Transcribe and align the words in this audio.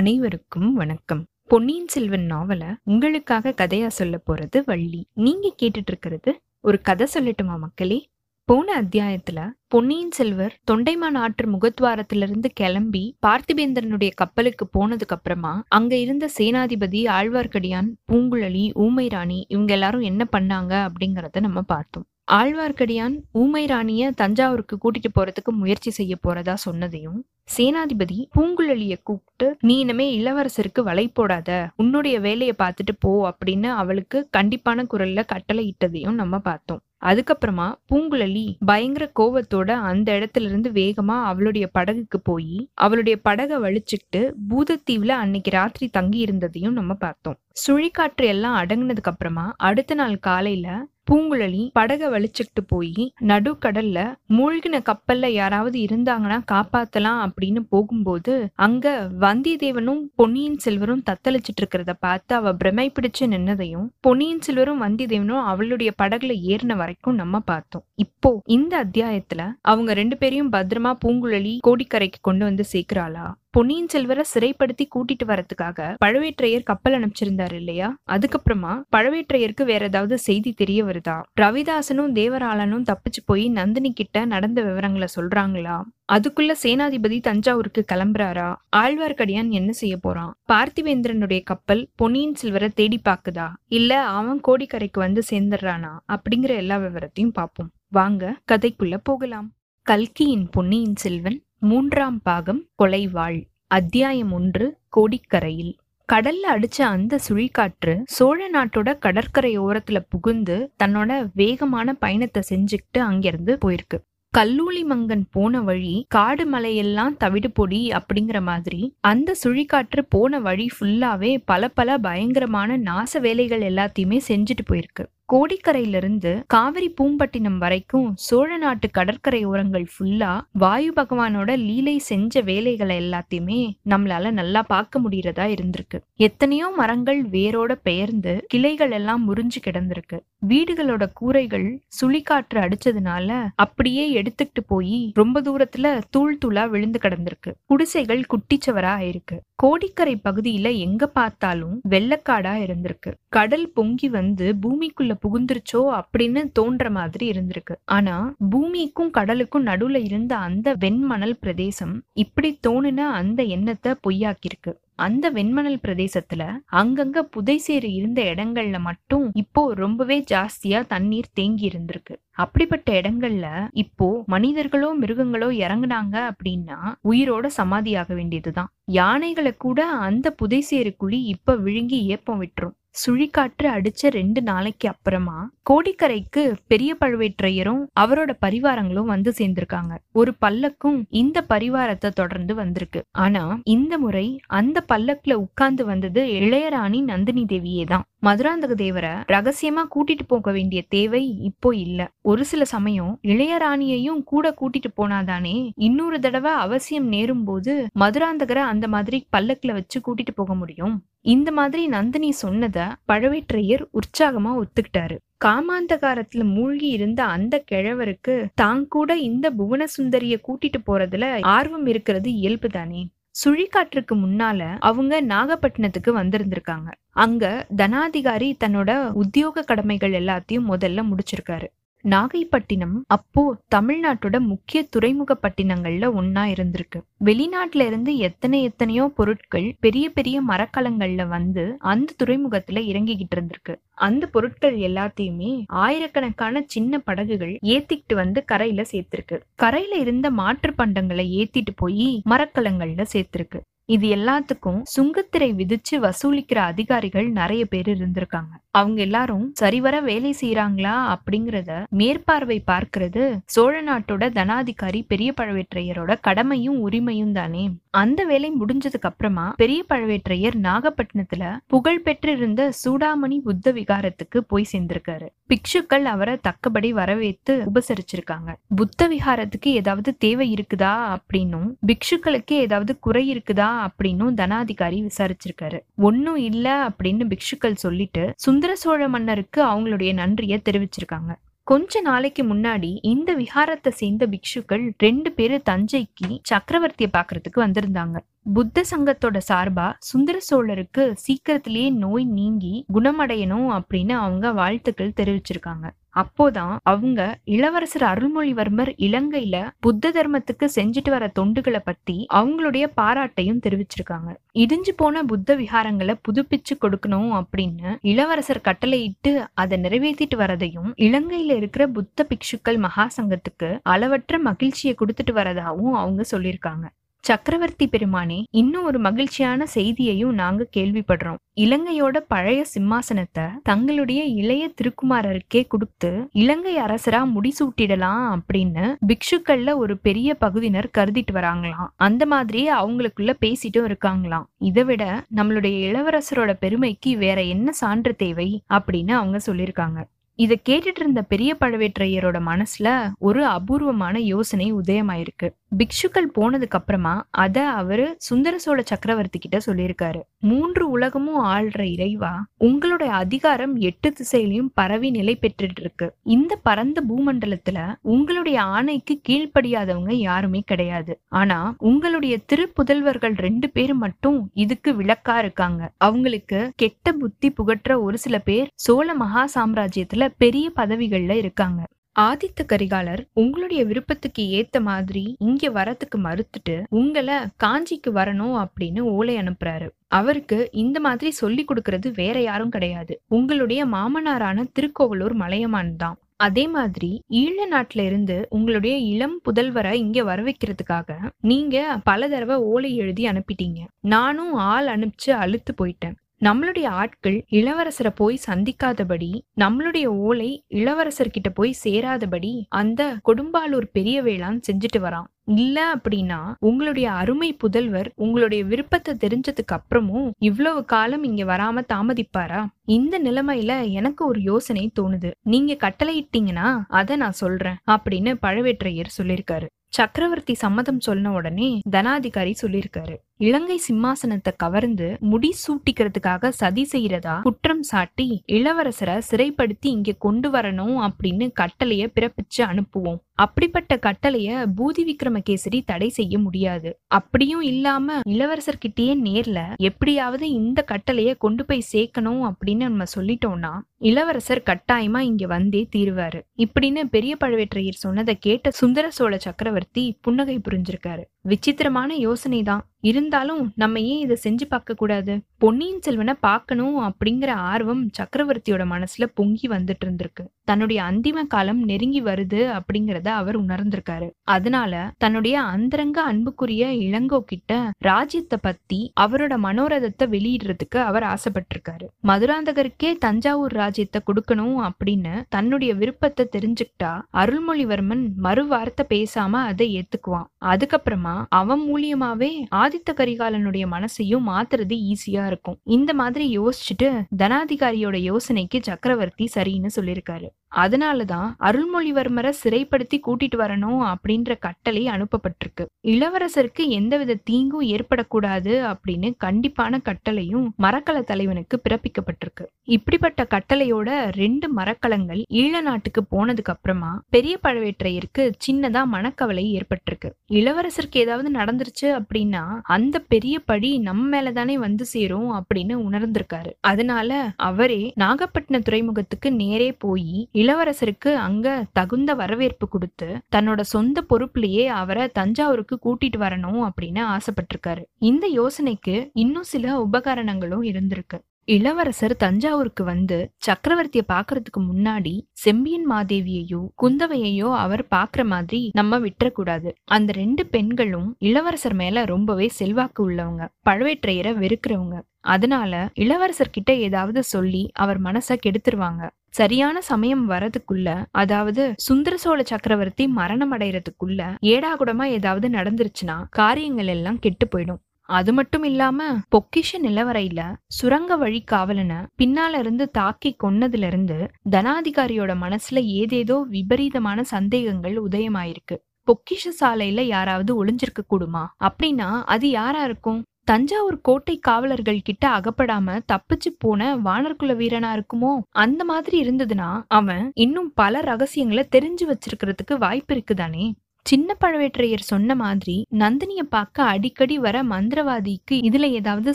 அனைவருக்கும் 0.00 0.72
வணக்கம். 0.72 1.26
பொன்னியின் 1.46 1.88
செல்வன் 1.88 2.26
நாவல 2.34 2.74
உங்களுக்காக 2.84 3.54
கதையா 3.56 3.86
சொல்ல 3.86 4.20
போறது 4.26 4.62
வள்ளி. 4.64 5.06
நீங்க 5.14 5.54
கேட்டுட்டு 5.62 5.86
இருக்கிறது 5.86 6.40
ஒரு 6.60 6.80
கதை 6.80 7.06
சொல்லட்டுமா 7.14 7.58
மக்களே? 7.58 8.08
போன 8.44 8.82
அத்தியாயத்துல 8.82 9.50
பொன்னியின் 9.68 10.10
செல்வர் 10.10 10.58
தொண்டைமான் 10.70 11.14
ஆற்று 11.14 11.50
முகத்வாரத்திலிருந்து 11.50 12.44
கிளம்பி 12.52 13.16
பார்த்திபேந்திரனுடைய 13.26 14.10
கப்பலுக்கு 14.14 14.68
போனதுக்கு 14.78 15.16
அப்புறமா 15.16 15.62
அங்க 15.68 15.96
இருந்த 15.96 16.30
சேனாதிபதி 16.38 17.04
ஆழ்வார்க்கடியான் 17.06 17.88
பூங்குழலி 18.12 18.74
ஊமை 18.74 19.08
ராணி 19.08 19.44
இவங்க 19.48 19.72
எல்லாரும் 19.72 20.00
என்ன 20.00 20.26
பண்ணாங்க 20.32 20.86
அப்படிங்கறத 20.86 21.40
நம்ம 21.40 21.62
பார்த்தோம். 21.62 22.06
ஆழ்வார்க்கடியான் 22.32 23.20
ஊமை 23.32 23.66
ராணிய 23.66 24.10
தஞ்சாவூருக்கு 24.10 24.78
கூட்டிட்டு 24.82 25.18
போறதுக்கு 25.20 25.52
முயற்சி 25.52 25.90
செய்ய 25.90 26.16
போறதா 26.22 26.54
சொன்னதையும் 26.70 27.22
சேனாதிபதி 27.56 28.18
பூங்குழலிய 28.36 28.94
கூப்பிட்டு 29.02 29.56
நீ 29.60 29.78
இனிமே 29.78 30.06
இளவரசருக்கு 30.20 30.82
வலை 30.82 31.08
போடாத. 31.08 31.70
உன்னுடைய 31.76 32.20
வேலையை 32.20 32.54
பார்த்துட்டு 32.58 32.94
போ 32.98 33.12
அப்படின்னு 33.30 33.68
அவளுக்கு 33.72 34.28
கண்டிப்பான 34.36 34.84
குரல்ல 34.92 35.24
கட்டளை 35.26 35.64
இட்டதையும் 35.70 36.20
நம்ம 36.20 36.38
பார்த்தோம். 36.38 36.82
அதுக்கப்புறமா 37.04 37.66
பூங்குழலி 37.88 38.56
பயங்கர 38.66 39.12
கோவத்தோட 39.20 39.70
அந்த 39.90 40.08
இடத்துல 40.12 40.48
இருந்து 40.48 40.70
வேகமா 40.70 41.16
அவளுடைய 41.22 41.70
படகுக்கு 41.78 42.18
போய் 42.22 42.70
அவளுடைய 42.74 43.16
படகை 43.20 43.58
வலிச்சுக்கிட்டு 43.58 44.20
பூதத்தீவுல 44.50 45.08
அன்னைக்கு 45.08 45.50
ராத்திரி 45.50 45.88
தங்கி 45.88 46.18
இருந்ததையும் 46.18 46.72
நம்ம 46.72 46.94
பார்த்தோம். 46.94 47.38
சுழிக்காற்று 47.66 48.26
எல்லாம் 48.26 48.56
அடங்கினதுக்கு 48.64 49.12
அப்புறமா 49.12 49.54
அடுத்த 49.56 49.94
நாள் 49.94 50.18
காலையில 50.18 50.68
பூங்குழலி 51.10 51.70
படகை 51.72 52.08
வலிச்சுக்கிட்டு 52.08 52.62
போய் 52.66 53.14
நடுக்கடல்ல 53.20 53.98
மூழ்கின 54.28 54.80
கப்பல்ல 54.80 55.26
யாராவது 55.26 55.78
இருந்தாங்கன்னா 55.78 56.38
காப்பாத்தலாம் 56.52 57.20
அப்படின்னு 57.24 57.60
போகும்போது 57.68 58.50
அங்க 58.54 59.08
வந்தியத்தேவனும் 59.20 60.02
பொன்னியின் 60.14 60.58
செல்வரும் 60.58 61.02
தத்தளிச்சிட்டு 61.10 61.60
இருக்கிறத 61.60 61.92
பார்த்து 62.00 62.34
அவ 62.34 62.52
பிரமை 62.52 62.92
பிடிச்சு 62.94 63.26
நின்னதையும் 63.26 63.88
பொன்னியின் 64.00 64.40
செல்வரும் 64.40 64.82
வந்தியத்தேவனும் 64.82 65.42
அவளுடைய 65.42 65.94
படகுல 66.02 66.32
ஏறின 66.52 66.76
வரைக்கும் 66.76 67.14
நம்ம 67.14 67.40
பார்த்தோம். 67.40 67.84
இப்போ 67.94 68.42
இந்த 68.46 68.84
அத்தியாயத்துல 68.84 69.50
அவங்க 69.62 69.94
ரெண்டு 69.94 70.16
பேரையும் 70.16 70.52
பத்திரமா 70.52 70.94
பூங்குழலி 71.04 71.58
கோடிக்கரைக்கு 71.68 72.20
கொண்டு 72.20 72.44
வந்து 72.44 72.64
சேர்க்கிறாளா? 72.72 73.26
பொன்னியின் 73.52 73.88
செல்வரை 73.88 74.24
சிறைப்படுத்தி 74.34 74.88
கூட்டிட்டு 74.94 75.24
வரதுக்காக 75.26 75.94
பழவேற்றையர் 76.04 76.62
கப்பல் 76.62 76.92
அனுப்பிச்சிருந்தாரு 76.92 77.52
இல்லையா? 77.52 77.96
அதுக்கப்புறமா 78.10 78.82
பழவேற்றையருக்கு 78.96 79.64
வேற 79.64 79.84
ஏதாவது 79.84 80.18
செய்தி 80.18 80.52
தெரிய 80.52 80.84
வருதா? 80.84 81.22
ரவிதாசனும் 81.40 82.12
தேவராளனும் 82.12 82.84
தப்பிச்சு 82.90 83.22
போய் 83.24 83.48
நந்தினி 83.48 83.92
கிட்ட 83.92 84.24
நடந்த 84.24 84.62
விவரங்களை 84.62 85.08
சொல்றாங்களா? 85.20 85.82
அதுக்குள்ள 86.12 86.54
சேனாதிபதி 86.62 87.20
தஞ்சாவூருக்கு 87.20 87.84
கிளம்புறாரா? 87.92 88.54
ஆழ்வார்க்கடியான் 88.76 89.48
என்ன 89.48 89.72
செய்ய 89.72 89.96
போறான்? 89.96 90.34
பார்த்திவேந்திரனுடைய 90.52 91.42
கப்பல் 91.44 91.88
பொன்னியின் 91.94 92.34
செல்வரை 92.34 92.68
தேடி 92.68 93.00
பாக்குதா? 93.04 93.48
இல்ல 93.66 94.00
அவன் 94.04 94.40
கோடிக்கரைக்கு 94.48 94.98
வந்து 94.98 95.22
சேர்ந்துடுறானா? 95.30 95.92
அப்படிங்கிற 96.08 96.56
எல்லா 96.56 96.78
விவரத்தையும் 96.78 97.32
பார்ப்போம். 97.32 97.70
வாங்க 97.88 98.36
கதைக்குள்ள 98.52 98.96
போகலாம். 99.02 99.52
கல்கியின் 99.82 100.48
பொன்னியின் 100.50 100.96
செல்வன் 100.96 101.42
மூன்றாம் 101.62 102.20
பாகம் 102.22 102.64
கொலைவாள். 102.82 103.46
அத்தியாயம் 103.66 104.32
ஒன்று 104.32 104.76
கோடிக்கரையில். 104.96 105.72
கடல்ல 106.12 106.46
அடிச்ச 106.48 106.82
அந்த 106.82 107.18
சுழிக்காற்று 107.28 108.00
சோழ 108.04 108.50
நாட்டோட 108.50 108.98
கடற்கரை 108.98 109.60
ஓரத்துல 109.60 109.98
புகுந்து 110.08 110.72
தன்னோட 110.84 111.30
வேகமான 111.34 111.92
பயணத்தை 111.94 112.42
செஞ்சுக்கிட்டு 112.48 112.98
அங்கிருந்து 112.98 113.58
போயிருக்கு. 113.64 113.98
கல்லூலி 114.28 114.84
மங்கன் 114.84 115.22
போன 115.30 115.62
வழி 115.62 116.04
காடு 116.08 116.50
மலையெல்லாம் 116.50 117.16
தவிடு 117.16 117.50
பொடி 117.50 117.90
அப்படிங்கிற 117.90 118.42
மாதிரி 118.42 118.94
அந்த 119.00 119.36
சுழிக்காற்று 119.44 120.02
போன 120.08 120.40
வழி 120.40 120.68
ஃபுல்லாவே 120.80 121.42
பல 121.44 121.68
பல 121.68 121.98
பயங்கரமான 121.98 122.78
நாச 122.78 123.20
வேலைகள் 123.20 123.62
எல்லாத்தையுமே 123.62 124.18
செஞ்சுட்டு 124.28 124.64
போயிருக்கு. 124.70 125.06
கோடிக்கரையிலிருந்து 125.32 126.30
காவிரி 126.46 126.94
பூம்பட்டினம் 127.00 127.58
வரைக்கும் 127.58 128.08
சோழ 128.14 128.56
நாட்டு 128.56 128.90
கடற்கரை 128.90 129.44
ஓரங்கள் 129.44 129.86
ஃபுல்லா 129.92 130.30
வாயு 130.52 130.92
பகவானோட 130.96 131.50
லீலை 131.56 131.96
செஞ்ச 131.98 132.40
வேலைகளை 132.40 132.96
எல்லாத்தையுமே 132.98 133.60
நம்மளால 133.88 134.30
நல்லா 134.30 134.62
பார்க்க 134.62 135.00
முடியறதா 135.00 135.46
இருந்திருக்கு. 135.56 136.00
எத்தனையோ 136.16 136.68
மரங்கள் 136.76 137.20
வேரோட 137.26 137.72
பெயர்ந்து 137.82 138.44
கிளைகள் 138.46 138.90
எல்லாம் 138.90 139.22
முறிஞ்சு 139.28 139.60
கிடந்திருக்கு. 139.64 140.18
வீடுகளோட 140.48 141.04
கூரைகள் 141.12 141.66
சுழிக்காற்று 142.00 142.58
அடிச்சதுனால 142.60 143.28
அப்படியே 143.54 144.22
எடுத்துக்கிட்டு 144.22 144.62
போய் 144.66 145.10
ரொம்ப 145.14 145.40
தூரத்துல 145.40 146.00
தூள் 146.10 146.38
தூளா 146.44 146.68
விழுந்து 146.68 146.98
கிடந்திருக்கு. 147.02 147.50
குடிசைகள் 147.66 148.22
குட்டிச்சவரா 148.32 148.92
ஆயிருக்கு. 148.98 149.36
கோடிக்கரை 149.54 150.14
பகுதியில 150.24 150.76
எங்க 150.78 151.06
பார்த்தாலும் 151.06 151.80
வெள்ளக்காடா 151.88 152.54
இருந்திருக்கு. 152.66 153.10
கடல் 153.28 153.68
பொங்கி 153.70 154.08
வந்து 154.08 154.54
பூமிக்குள்ள 154.62 155.14
புகுந்துருச்சோ 155.24 155.82
அப்படின்னு 156.00 156.42
தோன்ற 156.52 156.90
மாதிரி 156.90 157.30
இருந்திருக்கு. 157.30 157.74
ஆனா 157.84 158.16
பூமிக்கும் 158.50 159.10
கடலுக்கும் 159.10 159.66
நடுவுல 159.66 160.04
இருந்த 160.04 160.36
அந்த 160.36 160.76
வெண்மணல் 160.76 161.36
பிரதேசம் 161.40 161.94
இப்படி 162.12 162.58
தோணுன 162.66 162.96
அந்த 163.20 163.42
எண்ணத்தை 163.42 163.94
பொய்யாக்கிருக்கு 164.08 164.72
அந்த 165.00 165.26
வெண்மணல் 165.30 165.78
பிரதேசத்துல 165.82 166.42
அங்கங்க 166.72 167.18
புதைசேறு 167.36 167.88
இருந்த 167.98 168.20
இடங்கள்ல 168.32 168.78
மட்டும் 168.80 169.26
இப்போ 169.34 169.62
ரொம்பவே 169.74 170.18
ஜாஸ்தியா 170.30 170.80
தண்ணீர் 170.86 171.34
தேங்கி 171.34 171.66
இருந்திருக்கு. 171.68 172.14
அப்படிப்பட்ட 172.42 172.88
இடங்கள்ல 173.00 173.46
இப்போ 173.82 174.08
மனிதர்களோ 174.26 174.90
மிருகங்களோ 175.02 175.48
இறங்குனாங்க 175.64 176.16
அப்படின்னா 176.30 176.78
உயிரோட 177.10 177.46
சமாதியாக 177.60 178.10
வேண்டியதுதான். 178.14 178.70
யானைகளை 178.98 179.54
கூட 179.58 179.80
அந்த 180.08 180.34
புதைசேறு 180.42 180.92
குழி 180.96 181.20
இப்ப 181.34 181.56
விழுங்கி 181.66 181.98
ஏப்பம் 182.06 182.42
விட்டுரும். 182.42 182.76
சுழிக்காற்று 183.00 183.66
அடிச்ச 183.74 184.10
ரெண்டு 184.10 184.40
நாளைக்கு 184.42 184.86
அப்புறமா 184.88 185.36
கோடிக்கரைக்கு 185.70 186.42
பெரிய 186.66 186.90
பழுவேற்றையரும் 187.00 187.82
அவரோட 188.00 188.30
பரிவாரங்களும் 188.44 189.10
வந்து 189.12 189.30
சேர்ந்திருக்காங்க. 189.38 189.92
ஒரு 190.12 190.32
பல்லக்கும் 190.44 190.98
இந்த 191.20 191.38
பரிவாரத்தை 191.52 192.10
தொடர்ந்து 192.10 192.54
வந்திருக்கு. 192.54 193.00
ஆனா 193.24 193.42
இந்த 193.74 193.94
முறை 193.98 194.26
அந்த 194.58 194.84
பல்லக்குல 194.92 195.36
உட்கார்ந்து 195.44 195.84
வந்தது 195.84 196.22
இளையராணி 196.38 197.00
நந்தினி 197.02 197.44
தேவியே 197.44 197.84
தான் 197.84 198.06
மதுராந்தக 198.22 198.74
தேவரை 198.74 199.12
ரகசியமா 199.28 199.82
கூட்டிட்டு 199.94 200.24
போக 200.26 200.52
வேண்டிய 200.52 200.82
தேவை 200.88 201.38
இப்போ 201.40 201.76
இல்ல. 201.76 202.10
ஒரு 202.22 202.44
சில 202.44 202.64
சமயம் 202.64 203.18
இளையராணியையும் 203.22 204.22
கூட 204.24 204.54
கூட்டிட்டு 204.60 204.90
போனாதானே 204.96 205.70
இன்னொரு 205.76 206.20
தடவை 206.20 206.52
அவசியம் 206.52 207.06
நேரும் 207.06 207.44
போது 207.44 207.86
மதுராந்தகரை 207.98 208.62
அந்த 208.72 208.88
மாதிரி 208.88 209.26
பல்லக்குல 209.36 209.72
வச்சு 209.72 210.00
கூட்டிட்டு 210.00 210.34
போக 210.34 210.54
முடியும். 210.54 210.96
இந்த 211.20 211.52
மாதிரி 211.52 211.86
நந்தினி 211.86 212.32
சொன்னத 212.42 212.78
பழவேற்றையர் 213.08 213.84
உற்சாகமா 213.92 214.52
ஒத்துக்கிட்டாரு. 214.60 215.16
காமாந்தகாரத்துல 215.44 216.44
மூழ்கி 216.44 216.88
இருந்த 216.88 217.24
அந்த 217.24 217.64
கிழவருக்கு 217.70 218.46
தான் 218.54 218.88
கூட 218.88 219.16
இந்த 219.16 219.50
புவன 219.50 219.86
சுந்தரிய 219.96 220.36
கூட்டிட்டு 220.48 220.80
போறதுல 220.86 221.40
ஆர்வம் 221.40 221.86
இருக்கிறது 221.86 222.30
இயல்புதானே. 222.30 223.02
சுழிக்காற்றுக்கு 223.34 224.14
முன்னால 224.14 224.76
அவங்க 224.80 225.22
நாகப்பட்டினத்துக்கு 225.22 226.10
வந்திருந்திருக்காங்க. 226.10 226.88
அங்க 227.16 227.66
தனாதிகாரி 227.76 228.48
தன்னோட 228.64 228.90
உத்தியோக 229.12 229.62
கடமைகள் 229.62 230.12
எல்லாத்தையும் 230.12 230.68
முதல்ல 230.68 231.04
முடிச்சிருக்காரு. 231.10 231.68
நாகைப்பட்டினம் 232.08 232.96
அப்போ 233.06 233.56
தமிழ்நாட்டோட 233.74 234.38
முக்கிய 234.38 234.82
துறைமுக 234.82 235.38
பட்டினங்கள்ல 235.42 236.08
ஒன்னா 236.20 236.44
இருந்திருக்கு. 236.52 237.00
வெளிநாட்டுல 237.24 237.86
இருந்து 237.86 238.16
எத்தனை 238.16 238.62
எத்தனையோ 238.62 239.08
பொருட்கள் 239.08 239.76
பெரிய 239.80 240.10
பெரிய 240.10 240.42
மரக்கலங்கள்ல 240.42 241.28
வந்து 241.28 241.76
அந்த 241.78 242.12
துறைமுகத்துல 242.24 242.82
இறங்கிக்கிட்டு 242.90 243.36
இருந்திருக்கு. 243.36 243.74
அந்த 243.90 244.26
பொருட்கள் 244.26 244.76
எல்லாத்தையுமே 244.76 245.64
ஆயிரக்கணக்கான 245.66 246.62
சின்ன 246.66 246.98
படகுகள் 246.98 247.58
ஏத்திக்கிட்டு 247.62 248.14
வந்து 248.14 248.44
கரையில 248.44 248.82
சேர்த்திருக்கு. 248.82 249.40
கரையில 249.54 249.96
இருந்த 249.96 250.30
மாற்று 250.30 250.74
பண்டங்களை 250.78 251.26
ஏத்திட்டு 251.40 251.72
போய் 251.76 252.22
மரக்கலங்கள்ல 252.30 253.04
சேர்த்திருக்கு. 253.12 253.60
இது 253.94 254.06
எல்லாத்துக்கும் 254.16 254.80
சுங்கத்திரை 254.96 255.48
விதிச்சு 255.60 255.94
வசூலிக்கிற 255.96 256.58
அதிகாரிகள் 256.72 257.28
நிறைய 257.30 257.66
பேர் 257.66 257.88
இருந்திருக்காங்க. 257.94 258.52
அவங்க 258.70 259.00
எல்லாரும் 259.00 259.50
சரிவர 259.54 260.00
வேலை 260.00 260.34
செய்யறாங்களா 260.40 260.96
அப்படிங்கறத 261.14 261.70
மேற்பார்வை 261.90 262.58
பார்க்கிறது 262.66 263.24
சோழ 263.44 263.82
நாட்டோட 263.82 264.24
தனாதிகாரி 264.38 265.00
பெரிய 265.06 265.32
பழவேற்றையரோட 265.40 266.16
கடமையும் 266.20 266.78
உரிமையும் 266.88 267.32
தானே. 267.32 267.64
அந்த 267.90 268.24
வேலை 268.24 268.52
முடிஞ்சதுக்கு 268.60 269.08
அப்புறமா 269.10 269.54
பெரிய 269.56 269.84
பழவேற்றையர் 269.88 270.58
நாகப்பட்டினத்துல 270.62 271.44
புகழ் 271.66 272.02
பெற்றிருந்த 272.02 272.70
சூடாமணி 272.84 273.38
புத்த 273.38 273.72
விகாரத்துக்கு 273.72 274.38
போய் 274.46 274.70
சேர்ந்திருக்காரு. 274.72 275.28
பிக்ஷுக்கள் 275.48 276.04
அவரை 276.04 276.36
தக்கபடி 276.40 276.90
வரவேத்து 276.92 277.54
உபசரிச்சிருக்காங்க. 277.70 278.50
புத்த 278.76 279.08
விகாரத்துக்கு 279.08 279.74
ஏதாவது 279.80 280.16
தேவை 280.16 280.48
இருக்குதா 280.54 280.94
அப்படின்னும் 281.16 281.68
பிக்ஷுக்களுக்கு 281.86 282.60
ஏதாவது 282.66 282.98
குறை 282.98 283.24
இருக்குதா 283.34 283.68
அப்படின்னும் 283.84 284.36
தனாதிகாரி 284.36 285.10
விசாரிச்சிருக்காரு. 285.10 285.80
ஒன்னும் 285.96 286.36
இல்ல 286.36 286.88
அப்படின்னு 286.88 287.32
பிக்ஷுக்கள் 287.32 287.82
சொல்லிட்டு 287.84 288.32
சுந்தர 288.36 288.76
சோழ 288.76 289.08
மன்னருக்கு 289.08 289.64
அவங்களுடைய 289.64 290.12
நன்றிய 290.12 290.60
தெரிவிச்சிருக்காங்க. 290.64 291.34
கொஞ்ச 291.64 292.00
நாளைக்கு 292.00 292.42
முன்னாடி 292.44 292.98
இந்த 293.02 293.36
விஹாரத்தை 293.36 293.88
சேர்ந்த 293.88 294.26
பிக்ஷுக்கள் 294.26 294.90
ரெண்டு 294.98 295.32
பேரு 295.32 295.62
தஞ்சைக்கு 295.70 296.28
சக்கரவர்த்திய 296.28 297.08
பாக்குறதுக்கு 297.12 297.56
வந்திருந்தாங்க. 297.56 298.18
புத்த 298.44 298.82
சங்கத்தோட 298.90 299.40
சார்பா 299.52 299.92
சுந்தர 299.98 300.38
சோழருக்கு 300.50 301.12
சீக்கிரத்திலேயே 301.12 301.90
நோய் 301.90 302.24
நீங்கி 302.24 302.84
குணமடையணும் 302.94 303.80
அப்படின்னு 303.80 304.12
அவங்க 304.12 304.52
வாழ்த்துக்கள் 304.52 305.12
தெரிவிச்சிருக்காங்க. 305.20 305.90
அப்போதான் 306.14 306.76
அவங்க 306.82 307.38
இளவரசர் 307.44 308.02
அருள்மொழிவர்மர் 308.02 308.92
இலங்கையில 308.98 309.68
புத்த 309.80 310.10
தர்மத்துக்கு 310.10 310.68
செஞ்சுட்டு 310.74 311.10
வர 311.10 311.32
தொண்டுகளை 311.38 311.80
பத்தி 311.84 312.26
அவங்களுடைய 312.34 312.86
பாராட்டையும் 312.96 313.60
தெரிவிச்சிருக்காங்க. 313.66 314.36
இடிஞ்சு 314.54 314.92
போன 314.96 315.22
புத்த 315.22 315.56
விகாரங்களை 315.56 316.14
புதுப்பிச்சு 316.28 316.74
கொடுக்கணும் 316.80 317.42
அப்படின்னு 317.42 317.96
இளவரசர் 318.00 318.60
கட்டளையிட்டு 318.60 319.46
அதை 319.54 319.80
நிறைவேற்றிட்டு 319.80 320.36
வரதையும் 320.36 320.90
இலங்கையில 320.96 321.56
இருக்கிற 321.56 321.86
புத்த 321.86 322.26
பிக்ஷுக்கள் 322.28 322.78
மகா 322.78 323.08
சங்கத்துக்கு 323.16 323.78
அளவற்ற 323.82 324.38
மகிழ்ச்சியை 324.38 324.96
கொடுத்துட்டு 324.98 325.34
வரதாகவும் 325.34 325.92
அவங்க 325.94 326.24
சொல்லியிருக்காங்க. 326.30 326.86
சக்கரவர்த்தி 327.22 327.86
பெருமானே 327.86 328.42
இன்னும் 328.50 328.84
ஒரு 328.84 328.98
மகிழ்ச்சியான 328.98 329.66
செய்தியையும் 329.74 330.32
நாங்க 330.32 330.66
கேள்விப்படுறோம். 330.76 331.38
இலங்கையோட 331.60 332.16
பழைய 332.28 332.64
சிம்மாசனத்தை 332.74 333.44
தங்களுடைய 333.62 334.24
இளைய 334.24 334.72
திருக்குமாரருக்கே 334.78 335.66
கொடுத்து 335.68 336.28
இலங்கை 336.32 336.76
அரசரா 336.76 337.20
முடிசூட்டிடலாம் 337.34 338.24
அப்படின்னு 338.36 338.94
பிக்ஷுக்கள்ல 339.06 339.74
ஒரு 339.76 339.98
பெரிய 339.98 340.34
பகுதியினர் 340.34 340.88
கருதிட்டு 340.98 341.32
வராங்களாம். 341.32 341.90
அந்த 341.96 342.26
மாதிரியே 342.26 342.72
அவங்களுக்குள்ள 342.74 343.34
பேசிட்டும் 343.40 343.88
இருக்காங்களாம். 343.90 344.46
இதை 344.58 344.84
விட 344.84 345.24
நம்மளுடைய 345.36 345.76
இளவரசரோட 345.90 346.52
பெருமைக்கு 346.60 347.16
வேற 347.16 347.42
என்ன 347.42 347.72
சான்று 347.72 348.16
தேவை 348.16 348.62
அப்படின்னு 348.70 349.10
அவங்க 349.10 349.40
சொல்லியிருக்காங்க. 349.46 350.00
இதை 350.34 350.60
கேட்டுட்டு 350.68 351.00
இருந்த 351.00 351.22
பெரிய 351.22 351.56
பழவேற்றையரோட 351.60 352.38
மனசுல 352.50 353.10
ஒரு 353.18 353.44
அபூர்வமான 353.46 354.18
யோசனை 354.20 354.74
உதயமாயிருக்கு. 354.74 355.48
பிக்ஷுக்கள் 355.78 356.30
போனதுக்கு 356.34 356.76
அப்புறமா 356.78 357.26
அத 357.30 357.68
அவரு 357.68 358.14
சுந்தர 358.18 358.58
சோழ 358.58 358.82
சக்கரவர்த்தி 358.82 359.38
கிட்ட 359.38 359.58
சொல்லியிருக்காரு. 359.66 360.20
மூன்று 360.38 360.90
உலகமும் 360.90 361.44
ஆள்ற 361.44 361.80
இறைவா 361.80 362.46
உங்களுடைய 362.56 363.12
அதிகாரம் 363.12 363.76
எட்டு 363.76 364.12
திசையிலையும் 364.12 364.68
பரவி 364.74 365.10
நிலை 365.10 365.38
பெற்றுட்டு 365.40 365.80
இருக்கு 365.80 366.14
இந்த 366.22 366.58
பரந்த 366.62 367.02
பூமண்டலத்துல 367.08 367.94
உங்களுடைய 368.02 368.62
ஆணைக்கு 368.62 369.20
கீழ்ப்படியாதவங்க 369.28 370.12
யாருமே 370.12 370.62
கிடையாது. 370.66 371.20
ஆனா 371.28 371.74
உங்களுடைய 371.78 372.38
திருப்புதல்வர்கள் 372.52 373.36
ரெண்டு 373.36 373.70
பேர் 373.70 373.94
மட்டும் 373.94 374.50
இதுக்கு 374.54 374.92
விளக்கா 374.92 375.38
இருக்காங்க. 375.38 375.92
அவங்களுக்கு 375.98 376.72
கெட்ட 376.76 377.12
புத்தி 377.12 377.50
புகற்ற 377.50 378.00
ஒரு 378.00 378.18
சில 378.18 378.38
பேர் 378.38 378.68
சோழ 378.74 379.14
மகா 379.14 379.48
சாம்ராஜ்யத்துல 379.54 380.19
பெரிய 380.28 380.72
பதவிகள்ல 380.76 381.30
இருக்காங்க. 381.30 381.84
ஆதித்த 382.20 382.60
கரிகாலர் 382.66 383.24
உங்களுடைய 383.32 383.84
விருப்பத்துக்கு 383.84 384.42
ஏத்த 384.42 384.80
மாதிரி 384.80 385.36
இங்க 385.38 385.68
வரத்துக்கு 385.68 386.16
மறுத்துட்டு 386.16 386.82
உங்களை 386.88 387.34
காஞ்சிக்கு 387.34 388.10
வரணும் 388.10 388.64
அப்படின்னு 388.64 389.00
ஓலை 389.00 389.36
அனுப்புறாரு. 389.36 389.88
அவருக்கு 390.08 390.68
இந்த 390.72 391.00
மாதிரி 391.00 391.30
சொல்லி 391.30 391.64
கொடுக்கறது 391.64 392.12
வேற 392.14 392.40
யாரும் 392.40 392.68
கிடையாது. 392.68 393.20
உங்களுடைய 393.28 393.86
மாமனாரான 393.86 394.64
திருக்கோவலூர் 394.72 395.32
மலையமான் 395.32 395.96
தான். 395.96 396.18
அதே 396.36 396.68
மாதிரி 396.68 397.22
ஈழ 397.30 397.52
நாட்டுல 397.72 398.04
இருந்து 398.04 398.46
உங்களுடைய 398.50 398.96
இளம் 398.96 399.40
புதல்வரை 399.44 399.92
இங்க 399.92 400.24
வர 400.24 400.42
வைக்கிறதுக்காக 400.42 401.12
நீங்க 401.40 402.00
பல 402.04 402.28
தடவை 402.28 402.56
ஓலை 402.56 402.96
எழுதி 402.96 403.24
அனுப்பிட்டீங்க. 403.24 403.78
நானும் 404.00 404.54
ஆள் 404.54 404.86
அனுப்பிச்சு 404.86 405.30
அழுத்து 405.30 405.74
போயிட்டேன். 405.74 406.14
நம்மளுடைய 406.44 406.86
ஆட்கள் 406.86 407.44
இளவரசரை 407.50 408.10
போய் 408.14 408.38
சந்திக்காதபடி 408.46 409.28
நம்மளுடைய 409.60 410.04
ஓலை 410.04 410.64
இளவரசர்கிட்ட 410.68 411.48
போய் 411.54 411.74
சேராதபடி 411.84 412.52
அந்த 412.68 413.16
கொடும்பாலூர் 413.28 413.88
பெரிய 413.92 414.22
வேளான் 414.22 414.60
செஞ்சுட்டு 414.68 414.98
வரான். 414.98 415.28
இல்ல 415.44 415.94
அப்படின்னா 415.94 416.40
உங்களுடைய 416.58 417.10
அருமை 417.10 417.56
புதல்வர் 417.56 418.08
உங்களுடைய 418.14 418.64
விருப்பத்தை 418.64 419.14
தெரிஞ்சதுக்கு 419.14 419.74
அப்புறமும் 419.76 420.30
இவ்வளவு 420.38 420.84
காலம் 420.84 421.24
இங்க 421.24 421.44
வராம 421.44 421.84
தாமதிப்பாரா? 421.94 422.60
இந்த 422.96 423.16
நிலைமையில 423.24 423.72
எனக்கு 423.90 424.22
ஒரு 424.26 424.40
யோசனை 424.42 424.84
தோணுது. 425.00 425.30
நீங்க 425.46 425.72
கட்டளையிட்டீங்கன்னா 425.84 426.70
அதை 426.88 427.16
நான் 427.16 427.40
சொல்றேன் 427.42 427.80
அப்படின்னு 427.90 428.32
பழவேற்றையர் 428.42 429.16
சொல்லியிருக்காரு. 429.18 429.68
சக்கரவர்த்தி 429.92 430.54
சம்மதம் 430.54 431.00
சொன்ன 431.00 431.30
உடனே 431.32 431.68
தனாதிகாரி 431.90 432.52
சொல்லியிருக்காரு. 432.62 433.14
இலங்கை 433.36 433.76
சிம்மாசனத்தை 433.88 434.52
கவர்ந்து 434.56 435.06
முடி 435.20 435.50
சூட்டிக்கிறதுக்காக 435.62 436.48
சதி 436.48 436.82
செய்யறதா? 436.92 437.40
குற்றம் 437.40 437.82
சாட்டி 437.82 438.26
இளவரசரை 438.52 439.16
சிறைப்படுத்தி 439.30 439.90
இங்க 439.92 440.12
கொண்டு 440.18 440.48
வரணும் 440.50 440.96
அப்படின்னு 441.06 441.46
கட்டளைய 441.60 442.04
பிறப்பிச்சு 442.14 442.60
அனுப்புவோம். 442.62 443.20
அப்படிப்பட்ட 443.34 443.98
கட்டளைய 444.06 444.66
பூதி 444.78 445.04
விக்ரமகேசரி 445.10 445.80
தடை 445.84 446.08
செய்ய 446.08 446.38
முடியாது. 446.38 446.90
அப்படியும் 447.10 447.62
இல்லாம 447.62 448.18
இளவரசர்கிட்டயே 448.28 449.14
நேர்ல 449.26 449.58
எப்படியாவது 449.82 450.48
இந்த 450.50 450.84
கட்டளைய 450.92 451.32
கொண்டு 451.38 451.64
போய் 451.64 451.88
சேர்க்கணும் 451.92 452.42
அப்படின்னு 452.50 452.79
நம்ம 452.82 453.04
சொல்லிட்டோம்னா 453.16 453.70
இளவரசர் 453.98 454.62
கட்டாயமா 454.66 455.18
இங்க 455.18 455.46
வந்தே 455.46 455.88
தீருவாரு. 455.96 456.40
இப்படின்னு 456.56 457.00
பெரிய 457.10 457.36
பழுவேற்றையர் 457.44 458.02
சொன்னதை 458.04 458.34
கேட்ட 458.38 458.70
சுந்தர 458.70 459.10
சோழ 459.10 459.38
சக்கரவர்த்தி 459.38 460.04
புன்னகை 460.20 460.56
புரிஞ்சிருக்காரு. 460.58 461.24
விசித்திரமான 461.42 462.14
யோசனை 462.14 462.62
தான் 462.62 462.84
இருந்தாலும் 463.02 463.72
நம்ம 463.76 464.00
ஏன் 464.00 464.18
இதை 464.18 464.36
செஞ்சு 464.44 464.64
பார்க்க 464.68 464.94
கூடாது? 464.94 465.34
பொன்னியின் 465.58 466.00
செல்வனை 466.00 466.34
பார்க்கணும் 466.40 466.96
அப்படிங்கிற 467.00 467.50
ஆர்வம் 467.72 468.02
சக்கரவர்த்தியோட 468.18 468.84
மனசுல 468.94 469.24
பொங்கி 469.34 469.68
வந்துட்டு 469.68 470.04
இருந்திருக்கு. 470.06 470.44
தன்னுடைய 470.64 471.02
அந்திம 471.02 471.38
காலம் 471.46 471.80
நெருங்கி 471.84 472.20
வருது 472.22 472.60
அப்படிங்கறத 472.76 473.28
அவர் 473.40 473.56
உணர்ந்திருக்காரு. 473.60 474.28
அதனால 474.44 474.92
தன்னுடைய 475.18 475.56
அந்தரங்க 475.74 476.18
அன்புக்குரிய 476.22 476.86
இளங்கோ 477.06 477.40
கிட்ட 477.44 477.78
ராஜ்யத்தை 477.98 478.58
பத்தி 478.62 479.00
அவரோட 479.20 479.54
மனோரதத்தை 479.58 480.26
வெளியிடுறதுக்கு 480.34 480.98
அவர் 481.02 481.26
ஆசைப்பட்டிருக்காரு. 481.32 482.06
மதுராந்தகருக்கே 482.26 483.10
தஞ்சாவூர் 483.18 483.72
ராஜ்யத்தை 483.72 484.20
கொடுக்கணும் 484.26 484.78
அப்படின்னு 484.88 485.34
தன்னுடைய 485.48 485.94
விருப்பத்தை 485.94 486.46
தெரிஞ்சுக்கிட்டா 486.56 487.12
அருள்மொழிவர்மன் 487.34 488.24
மறுவார்த்தை 488.42 489.06
பேசாம 489.14 489.52
அதை 489.70 489.88
ஏத்துக்குவான். 490.00 490.48
அதுக்கப்புறமா 490.64 491.36
அவன் 491.60 491.82
மூலியமாவே 491.88 492.52
ஆதித்த 492.90 493.12
கரிகாலனுடைய 493.12 493.84
மனசையும் 493.90 494.46
மாத்துறது 494.46 495.12
ஈஸியா 495.12 495.46
இருக்கும். 495.46 495.78
இந்த 495.84 496.14
மாதிரி 496.14 496.58
யோசிச்சுட்டு 496.58 497.22
தனாதிகாரியோட 497.38 498.16
யோசனைக்கு 498.30 498.78
சக்கரவர்த்தி 498.80 499.48
சரின்னு 499.54 499.90
சொல்லியிருக்காரு. 499.96 500.48
அதனாலதான் 500.76 501.48
அருள்மொழிவர்மரை 501.60 502.52
சிறைப்படுத்தி 502.64 503.20
கூட்டிட்டு 503.26 503.56
வரணும் 503.56 504.14
அப்படின்ற 504.14 504.58
கட்டளை 504.60 505.06
அனுப்பப்பட்டிருக்கு. 505.06 505.84
இளவரசருக்கு 506.02 506.88
எந்தவித 506.88 507.38
தீங்கும் 507.44 507.86
ஏற்படக்கூடாது 507.86 508.94
அப்படின்னு 508.94 509.34
கண்டிப்பான 509.44 509.98
கட்டளையும் 509.98 510.68
மரக்கல 510.78 511.22
தலைவனுக்கு 511.22 511.80
பிறப்பிக்கப்பட்டிருக்கு. 511.88 512.64
இப்படிப்பட்ட 512.84 513.46
கட்டளையோட 513.50 514.32
ரெண்டு 514.32 514.68
மரக்கலங்கள் 514.76 515.42
ஈழ 515.52 515.80
நாட்டுக்கு 515.80 516.22
போனதுக்கு 516.30 516.72
அப்புறமா 516.74 517.22
பெரிய 517.30 517.58
பழவேற்றையருக்கு 517.62 518.52
சின்னதா 518.66 519.04
மனக்கவலை 519.04 519.80
ஏற்பட்டிருக்கு. 519.80 520.30
இளவரசருக்கு 520.52 521.18
ஏதாவது 521.18 521.50
நடந்துருச்சு 521.50 522.06
அப்படின்னா 522.06 522.78
அந்த 522.82 523.18
பெரிய 523.18 523.58
படி 523.58 523.98
நம்ம 523.98 524.18
மேலதானே 524.30 524.74
வந்து 524.74 525.04
சேரும் 525.04 525.52
அப்படின்னு 525.52 525.94
உணர்ந்திருக்காரு. 526.08 526.70
அதனால 526.80 527.52
அவரே 527.56 528.12
நாகப்பட்டினம் 528.14 528.82
துறைமுகத்துக்கு 528.82 529.52
நேரே 529.52 529.92
போய் 529.92 530.48
இளவரசருக்கு 530.60 531.30
அங்க 531.46 531.66
தகுந்த 531.92 532.30
வரவேற்பு 532.34 532.86
கொடுத்து 532.88 533.28
தன்னோட 533.56 533.80
சொந்த 533.94 534.24
பொறுப்புலயே 534.30 534.84
அவரை 535.02 535.28
தஞ்சாவூருக்கு 535.28 535.98
கூட்டிட்டு 536.04 536.38
வரணும் 536.38 536.80
அப்படின்னு 536.88 537.22
ஆசைப்பட்டிருக்காரு. 537.36 538.02
இந்த 538.22 538.46
யோசனைக்கு 538.60 539.16
இன்னும் 539.34 539.70
சில 539.74 539.94
உபகரணங்களும் 540.00 540.82
இருந்திருக்கு. 540.82 541.38
இளவரசர் 541.68 542.34
தஞ்சாவூருக்கு 542.36 543.02
வந்து 543.04 543.36
சக்கரவர்த்திய 543.66 544.22
பாக்குறதுக்கு 544.28 544.80
முன்னாடி 544.80 545.34
செம்பியன் 545.64 546.06
மாதேவியையோ 546.10 546.80
குந்தவையையோ 547.02 547.68
அவர் 547.76 548.02
பாக்குற 548.14 548.44
மாதிரி 548.44 548.80
நம்ம 548.92 549.18
விட்டுறக்கூடாது. 549.18 549.90
அந்த 550.04 550.32
ரெண்டு 550.32 550.62
பெண்களும் 550.66 551.28
இளவரசர் 551.38 551.94
மேல 551.94 552.24
ரொம்பவே 552.24 552.68
செல்வாக்கு 552.78 553.22
உள்ளவங்க. 553.30 553.64
பழவேற்றையரை 553.88 554.54
வெறுக்கிறவங்க. 554.62 555.18
அதனால 555.54 555.92
இளவரசர்கிட்ட 556.20 556.90
ஏதாவது 557.08 557.42
சொல்லி 557.42 557.82
அவர் 557.94 558.18
மனச 558.22 558.56
கெடுத்துருவாங்க. 558.56 559.22
சரியான 559.54 560.00
சமயம் 560.00 560.44
வரதுக்குள்ள 560.50 561.08
அதாவது 561.32 561.82
சுந்தர 561.98 562.34
சோழ 562.36 562.60
சக்கரவர்த்தி 562.62 563.24
மரணம் 563.28 563.72
அடைறதுக்குள்ள 563.72 564.40
ஏடாகுடமா 564.62 565.24
ஏதாவது 565.28 565.68
நடந்துருச்சுன்னா 565.68 566.36
காரியங்கள் 566.50 567.06
எல்லாம் 567.06 567.38
கெட்டு 567.38 567.66
போயிடும். 567.66 568.00
அது 568.28 568.52
மட்டும் 568.52 568.82
இல்லாம 568.82 569.20
பொக்கிஷ 569.50 569.98
நிலவரையில 570.02 570.60
சுரங்க 570.88 571.36
வழி 571.36 571.60
காவலனை 571.62 572.18
பின்னால 572.42 572.78
இருந்து 572.78 573.10
தாக்கி 573.10 573.56
கொன்னதுல 573.64 574.06
இருந்து 574.06 574.38
தனாதிகாரியோட 574.70 575.54
மனசுல 575.64 576.00
ஏதேதோ 576.14 576.58
விபரீதமான 576.68 577.42
சந்தேகங்கள் 577.44 578.16
உதயமாயிருக்கு. 578.28 578.96
பொக்கிஷ 579.28 579.64
சாலையில 579.80 580.20
யாராவது 580.26 580.72
ஒளிஞ்சிருக்க 580.76 581.22
கூடுமா? 581.24 581.64
அப்படின்னா 581.84 582.28
அது 582.46 582.70
யாரா 582.70 583.04
இருக்கும்? 583.04 583.40
தஞ்சாவூர் 583.70 584.20
கோட்டை 584.20 584.58
காவலர்கள் 584.58 585.18
கிட்ட 585.22 585.44
அகப்படாம 585.48 586.18
தப்பிச்சு 586.32 586.70
போன 586.78 587.16
வானர்குல 587.16 587.74
வீரனா 587.76 588.10
இருக்குமோ? 588.12 588.52
அந்த 588.70 589.04
மாதிரி 589.04 589.36
இருந்ததுன்னா 589.42 589.90
அவன் 590.08 590.50
இன்னும் 590.54 590.92
பல 590.94 591.20
ரகசியங்களை 591.20 591.84
தெரிஞ்சு 591.96 592.24
வச்சிருக்கிறதுக்கு 592.26 592.98
வாய்ப்பு 592.98 593.34
இருக்குதானே? 593.34 593.84
சின்ன 594.26 594.56
பழவேற்றையர் 594.60 595.22
சொன்ன 595.22 595.54
மாதிரி 595.54 596.06
நந்தினிய 596.18 596.62
பார்க்க 596.68 597.02
அடிக்கடி 597.04 597.58
வர 597.58 597.82
மந்திரவாதிக்கு 597.84 598.76
இதுல 598.88 599.10
ஏதாவது 599.10 599.54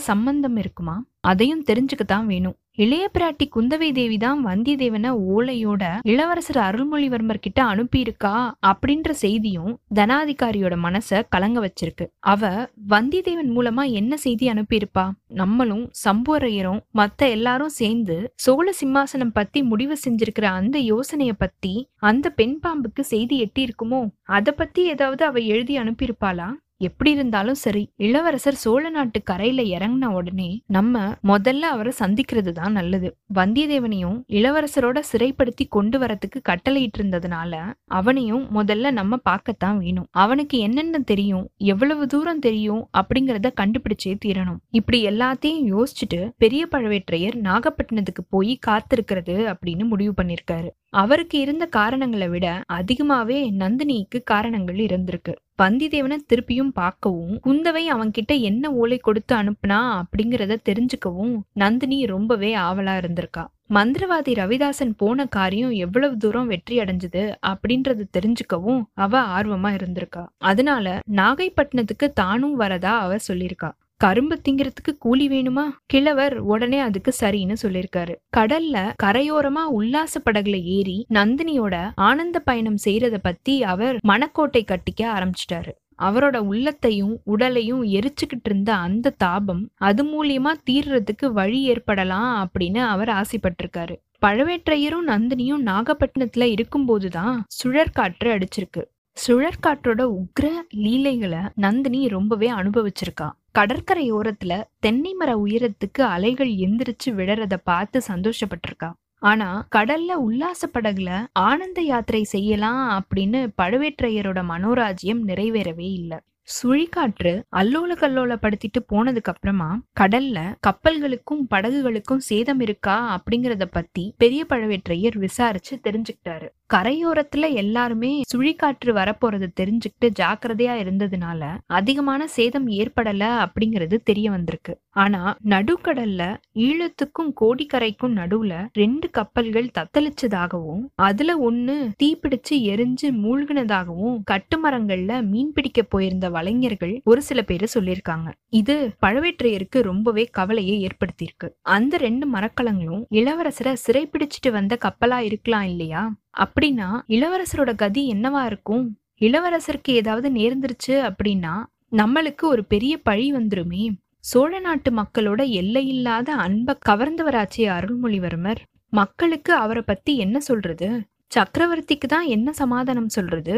சம்பந்தம் 0.00 0.56
இருக்குமா? 0.56 0.96
அதையும் 1.30 1.66
தெரிஞ்சுக்கத்தான் 1.70 2.26
வேணும். 2.32 2.56
இளைய 2.84 3.04
பிராட்டி 3.12 3.44
குந்தவை 3.54 3.88
தேவி 3.98 4.16
தான் 4.24 4.40
வந்தியத்தேவனை 4.46 5.10
ஓலையோட 5.34 5.82
இளவரசர் 6.02 6.58
அருள்மொழிவர்மர் 6.64 7.42
கிட்ட 7.44 7.60
அனுப்பியிருக்கா 7.64 8.32
அப்படின்ற 8.70 9.10
செய்தியும் 9.22 9.72
தனாதிகாரியோட 9.94 10.74
மனச 10.86 11.20
கலங்க 11.34 11.60
வச்சிருக்கு. 11.66 12.06
அவ 12.32 12.50
வந்தியத்தேவன் 12.88 13.50
மூலமா 13.56 13.84
என்ன 14.00 14.16
செய்தி 14.16 14.48
அனுப்பியிருப்பா? 14.52 15.06
நம்மளும் 15.40 15.86
சம்புவரையரும் 16.04 16.82
மத்த 17.00 17.30
எல்லாரும் 17.30 17.74
சேர்ந்து 17.80 18.18
சோழ 18.44 18.66
சிம்மாசனம் 18.80 19.34
பத்தி 19.38 19.62
முடிவு 19.62 19.98
செஞ்சிருக்கிற 20.04 20.48
அந்த 20.60 20.78
யோசனைய 20.92 21.32
பத்தி 21.38 21.74
அந்த 22.10 22.26
பெண் 22.40 22.56
பாம்புக்கு 22.66 23.04
செய்தி 23.14 23.38
எட்டி 23.38 23.64
இருக்குமோ 23.68 24.02
அத 24.38 24.52
பத்தி 24.52 24.84
ஏதாவது 24.84 25.24
அவ 25.24 25.38
எழுதி 25.54 25.76
அனுப்பியிருப்பாளா? 25.78 26.50
எப்படி 26.78 27.10
இருந்தாலும் 27.10 27.54
சரி 27.54 27.82
இளவரசர் 27.96 28.54
சோழ 28.54 28.88
நாட்டு 28.88 29.22
கரையில 29.22 29.62
இறங்கின 29.76 30.04
உடனே 30.04 30.48
நம்ம 30.66 31.04
முதல்ல 31.22 31.60
அவரை 31.74 31.92
சந்திக்கிறது 31.98 32.52
தான் 32.52 32.72
நல்லது. 32.72 33.08
வந்தியத்தேவனையும் 33.34 34.18
இளவரசரோட 34.28 35.00
சிறைப்படுத்தி 35.12 35.64
கொண்டு 35.68 35.98
வரத்துக்கு 35.98 36.40
கட்டளையிட்டு 36.42 37.02
இருந்ததுனால 37.02 37.52
அவனையும் 37.84 38.44
முதல்ல 38.54 38.90
நம்ம 38.90 39.16
பார்க்கத்தான் 39.16 39.78
வேணும். 39.78 40.08
அவனுக்கு 40.10 40.58
என்னென்ன 40.58 40.98
தெரியும் 40.98 41.48
எவ்வளவு 41.56 42.06
தூரம் 42.06 42.38
தெரியும் 42.38 42.88
அப்படிங்கறத 42.98 43.50
கண்டுபிடிச்சே 43.60 44.14
தீரணும். 44.24 44.60
இப்படி 44.70 45.06
எல்லாத்தையும் 45.06 45.64
யோசிச்சுட்டு 45.72 46.20
பெரிய 46.38 46.68
பழவேற்றையர் 46.70 47.38
நாகப்பட்டினத்துக்கு 47.48 48.24
போய் 48.28 48.58
காத்திருக்கிறது 48.66 49.36
அப்படின்னு 49.52 49.84
முடிவு 49.84 50.14
பண்ணிருக்காரு. 50.22 50.68
அவருக்கு 50.90 51.38
இருந்த 51.38 51.64
காரணங்களை 51.66 52.28
விட 52.28 52.46
அதிகமாவே 52.72 53.40
நந்தினிக்கு 53.62 54.18
காரணங்கள் 54.24 54.76
இருந்திருக்கு. 54.76 55.32
வந்திதேவனை 55.62 56.16
திருப்பியும் 56.30 56.72
பார்க்கவும் 56.78 57.36
குந்தவை 57.44 57.82
அவன்கிட்ட 57.92 58.32
என்ன 58.40 58.70
ஓலை 58.72 58.98
கொடுத்து 58.98 59.36
அனுப்புனா 59.36 59.78
அப்படிங்கிறத 60.00 60.56
தெரிஞ்சுக்கவும் 60.68 61.36
நந்தினி 61.52 61.98
ரொம்பவே 62.06 62.50
ஆவலா 62.56 62.94
இருந்திருக்கா. 63.00 63.44
மந்திரவாதி 63.74 64.32
ரவிதாசன் 64.40 64.92
போன 64.96 65.26
காரியம் 65.26 65.72
எவ்வளவு 65.84 66.16
தூரம் 66.16 66.46
வெற்றி 66.46 66.78
அடைஞ்சது 66.78 67.22
அப்படின்றது 67.46 68.04
தெரிஞ்சுக்கவும் 68.16 68.82
அவ 68.94 69.22
ஆர்வமா 69.38 69.72
இருந்திருக்கா. 69.78 70.24
அதனால 70.50 70.98
நாகைப்பட்டினத்துக்கு 71.20 72.08
தானும் 72.14 72.60
வரதா 72.60 72.92
அவ 73.04 73.16
சொல்லியிருக்கா. 73.28 73.70
கரும்பு 73.98 74.40
திங்கிறதுக்கு 74.48 74.92
கூலி 74.98 75.28
வேணுமா? 75.28 75.64
கிழவர் 75.86 76.38
உடனே 76.38 76.78
அதுக்கு 76.80 77.12
சரின்னு 77.20 77.56
சொல்லிருக்காரு 77.62 78.14
கடல்ல 78.36 78.92
கரையோரமா 79.02 79.64
உல்லாச 79.70 80.20
படகுல 80.24 80.62
ஏறி 80.62 81.06
நந்தினியோட 81.14 81.90
ஆனந்த 81.94 82.40
பயணம் 82.40 82.76
செய்யறத 82.84 83.18
பத்தி 83.22 83.62
அவர் 83.62 83.96
மணக்கோட்டை 84.08 84.64
கட்டிக்க 84.64 85.02
ஆரம்பிச்சிட்டாரு. 85.02 85.72
அவரோட 86.02 86.36
உள்ளத்தையும் 86.36 87.20
உடலையும் 87.24 87.82
எரிச்சுக்கிட்டு 87.82 88.44
இருந்த 88.44 88.74
அந்த 88.74 89.10
தாபம் 89.10 89.70
அது 89.74 90.02
மூலியமா 90.04 90.52
தீர்றதுக்கு 90.70 91.26
வழி 91.32 91.62
ஏற்படலாம் 91.62 92.34
அப்படின்னு 92.40 92.78
அவர் 92.78 93.08
ஆசைப்பட்டிருக்காரு. 93.08 93.96
பழவேற்றையரும் 94.26 95.06
நந்தினியும் 95.06 95.64
நாகப்பட்டினத்துல 95.64 96.44
இருக்கும்போதுதான் 96.54 97.40
சுழற்காற்று 97.56 98.28
அடிச்சிருக்கு. 98.28 98.82
சுழற்காற்றோட 99.16 100.02
உக்ர 100.16 100.46
லீலைகளை 100.74 101.38
நந்தினி 101.54 102.08
ரொம்பவே 102.08 102.50
அனுபவிச்சிருக்கா. 102.50 103.28
கடற்கரையோரத்துல 103.58 104.64
தென்னை 104.78 105.12
மர 105.14 105.30
உயரத்துக்கு 105.36 106.02
அலைகள் 106.08 106.52
எந்திரிச்சு 106.64 107.10
விழறத 107.10 107.54
பார்த்து 107.64 108.02
சந்தோஷப்பட்டிருக்கா. 108.08 108.90
ஆனா 109.22 109.66
கடல்ல 109.76 110.12
உல்லாச 110.26 110.68
படகுல 110.74 111.10
ஆனந்த 111.32 111.80
யாத்திரை 111.82 112.22
செய்யலாம் 112.22 112.82
அப்படின்னு 113.00 113.40
பழுவேற்றையரோட 113.62 114.40
மனோராஜ்யம் 114.52 115.22
நிறைவேறவே 115.26 115.88
இல்லை. 115.92 116.18
சுழிக்காற்று 116.48 117.32
அல்லோல 117.56 117.92
கல்லோலப்படுத்திட்டு 117.94 118.80
போனதுக்கு 118.92 119.30
அப்புறமா 119.32 119.70
கடல்ல 120.00 120.38
கப்பல்களுக்கும் 120.66 121.42
படகுகளுக்கும் 121.54 122.22
சேதம் 122.28 122.60
இருக்கா 122.60 122.96
அப்படிங்கறத 123.16 123.64
பத்தி 123.70 124.14
பெரிய 124.18 124.46
பழவேற்றையர் 124.48 125.18
விசாரிச்சு 125.18 125.80
தெரிஞ்சுக்கிட்டாரு. 125.84 126.48
கரையோரத்துல 126.74 127.52
எல்லாருமே 127.52 128.22
சுழிக்காற்று 128.32 128.92
வரப்போறது 128.92 129.48
தெரிஞ்சுக்கிட்டு 129.60 130.08
ஜாக்கிரதையா 130.20 130.74
இருந்ததுனால 130.82 131.42
அதிகமான 131.66 132.26
சேதம் 132.26 132.68
ஏற்படல 132.68 133.22
அப்படிங்கிறது 133.44 133.96
தெரிய 134.04 134.30
வந்திருக்கு. 134.30 134.72
ஆனா 134.90 135.20
நடுக்கடல்ல 135.44 136.22
ஈழத்துக்கும் 136.58 137.32
கோடிக்கரைக்கும் 137.40 138.16
நடுவுல 138.16 138.66
ரெண்டு 138.72 139.10
கப்பல்கள் 139.10 139.70
தத்தளிச்சதாகவும் 139.78 140.84
அதுல 140.94 141.50
ஒண்ணு 141.50 141.76
தீப்பிடிச்சு 142.02 142.54
எரிஞ்சு 142.72 143.10
மூழ்கினதாகவும் 143.22 144.16
கட்டுமரங்கள்ல 144.30 145.22
மீன் 145.26 145.52
பிடிக்க 145.52 145.82
போயிருந்த 145.82 146.30
வலைஞர்கள் 146.36 146.94
ஒரு 147.04 147.22
சில 147.22 147.42
பேரு 147.42 147.66
சொல்லியிருக்காங்க. 147.74 148.28
இது 148.48 148.74
பழவேற்றையருக்கு 149.06 149.80
ரொம்பவே 149.82 150.24
கவலையை 150.24 150.76
ஏற்படுத்தியிருக்கு. 150.86 151.48
அந்த 151.62 151.96
ரெண்டு 151.96 152.26
மரக்கலங்களும் 152.32 153.04
இளவரசரை 153.10 153.74
சிறைப்பிடிச்சிட்டு 153.86 154.50
வந்த 154.52 154.78
கப்பலா 154.84 155.18
இருக்கலாம் 155.18 155.62
இல்லையா? 155.62 156.02
அப்படின்னா 156.38 156.88
இளவரசரோட 157.08 157.74
கதி 157.76 158.04
என்னவா 158.12 158.44
இருக்கும்? 158.44 158.98
இளவரசருக்கு 159.20 159.90
ஏதாவது 159.90 160.28
நேர்ந்துருச்சு 160.30 160.96
அப்படின்னா 161.08 161.54
நம்மளுக்கு 161.96 162.42
ஒரு 162.42 162.64
பெரிய 162.64 162.98
பழி 162.98 163.26
வந்துருமே. 163.32 163.84
சோழ 164.20 164.58
நாட்டு 164.58 164.90
மக்களோட 164.90 165.48
எல்லையில்லாத 165.48 166.34
அன்ப 166.34 166.78
கவர்ந்தவராச்சே 166.88 167.66
அருள்மொழிவர்மர். 167.76 168.60
மக்களுக்கு 168.90 169.52
அவரை 169.54 169.82
பத்தி 169.86 170.12
என்ன 170.16 170.40
சொல்றது? 170.40 170.88
சக்கரவர்த்திக்கு 171.34 172.08
தான் 172.08 172.26
என்ன 172.26 172.52
சமாதானம் 172.52 173.08
சொல்றது? 173.08 173.54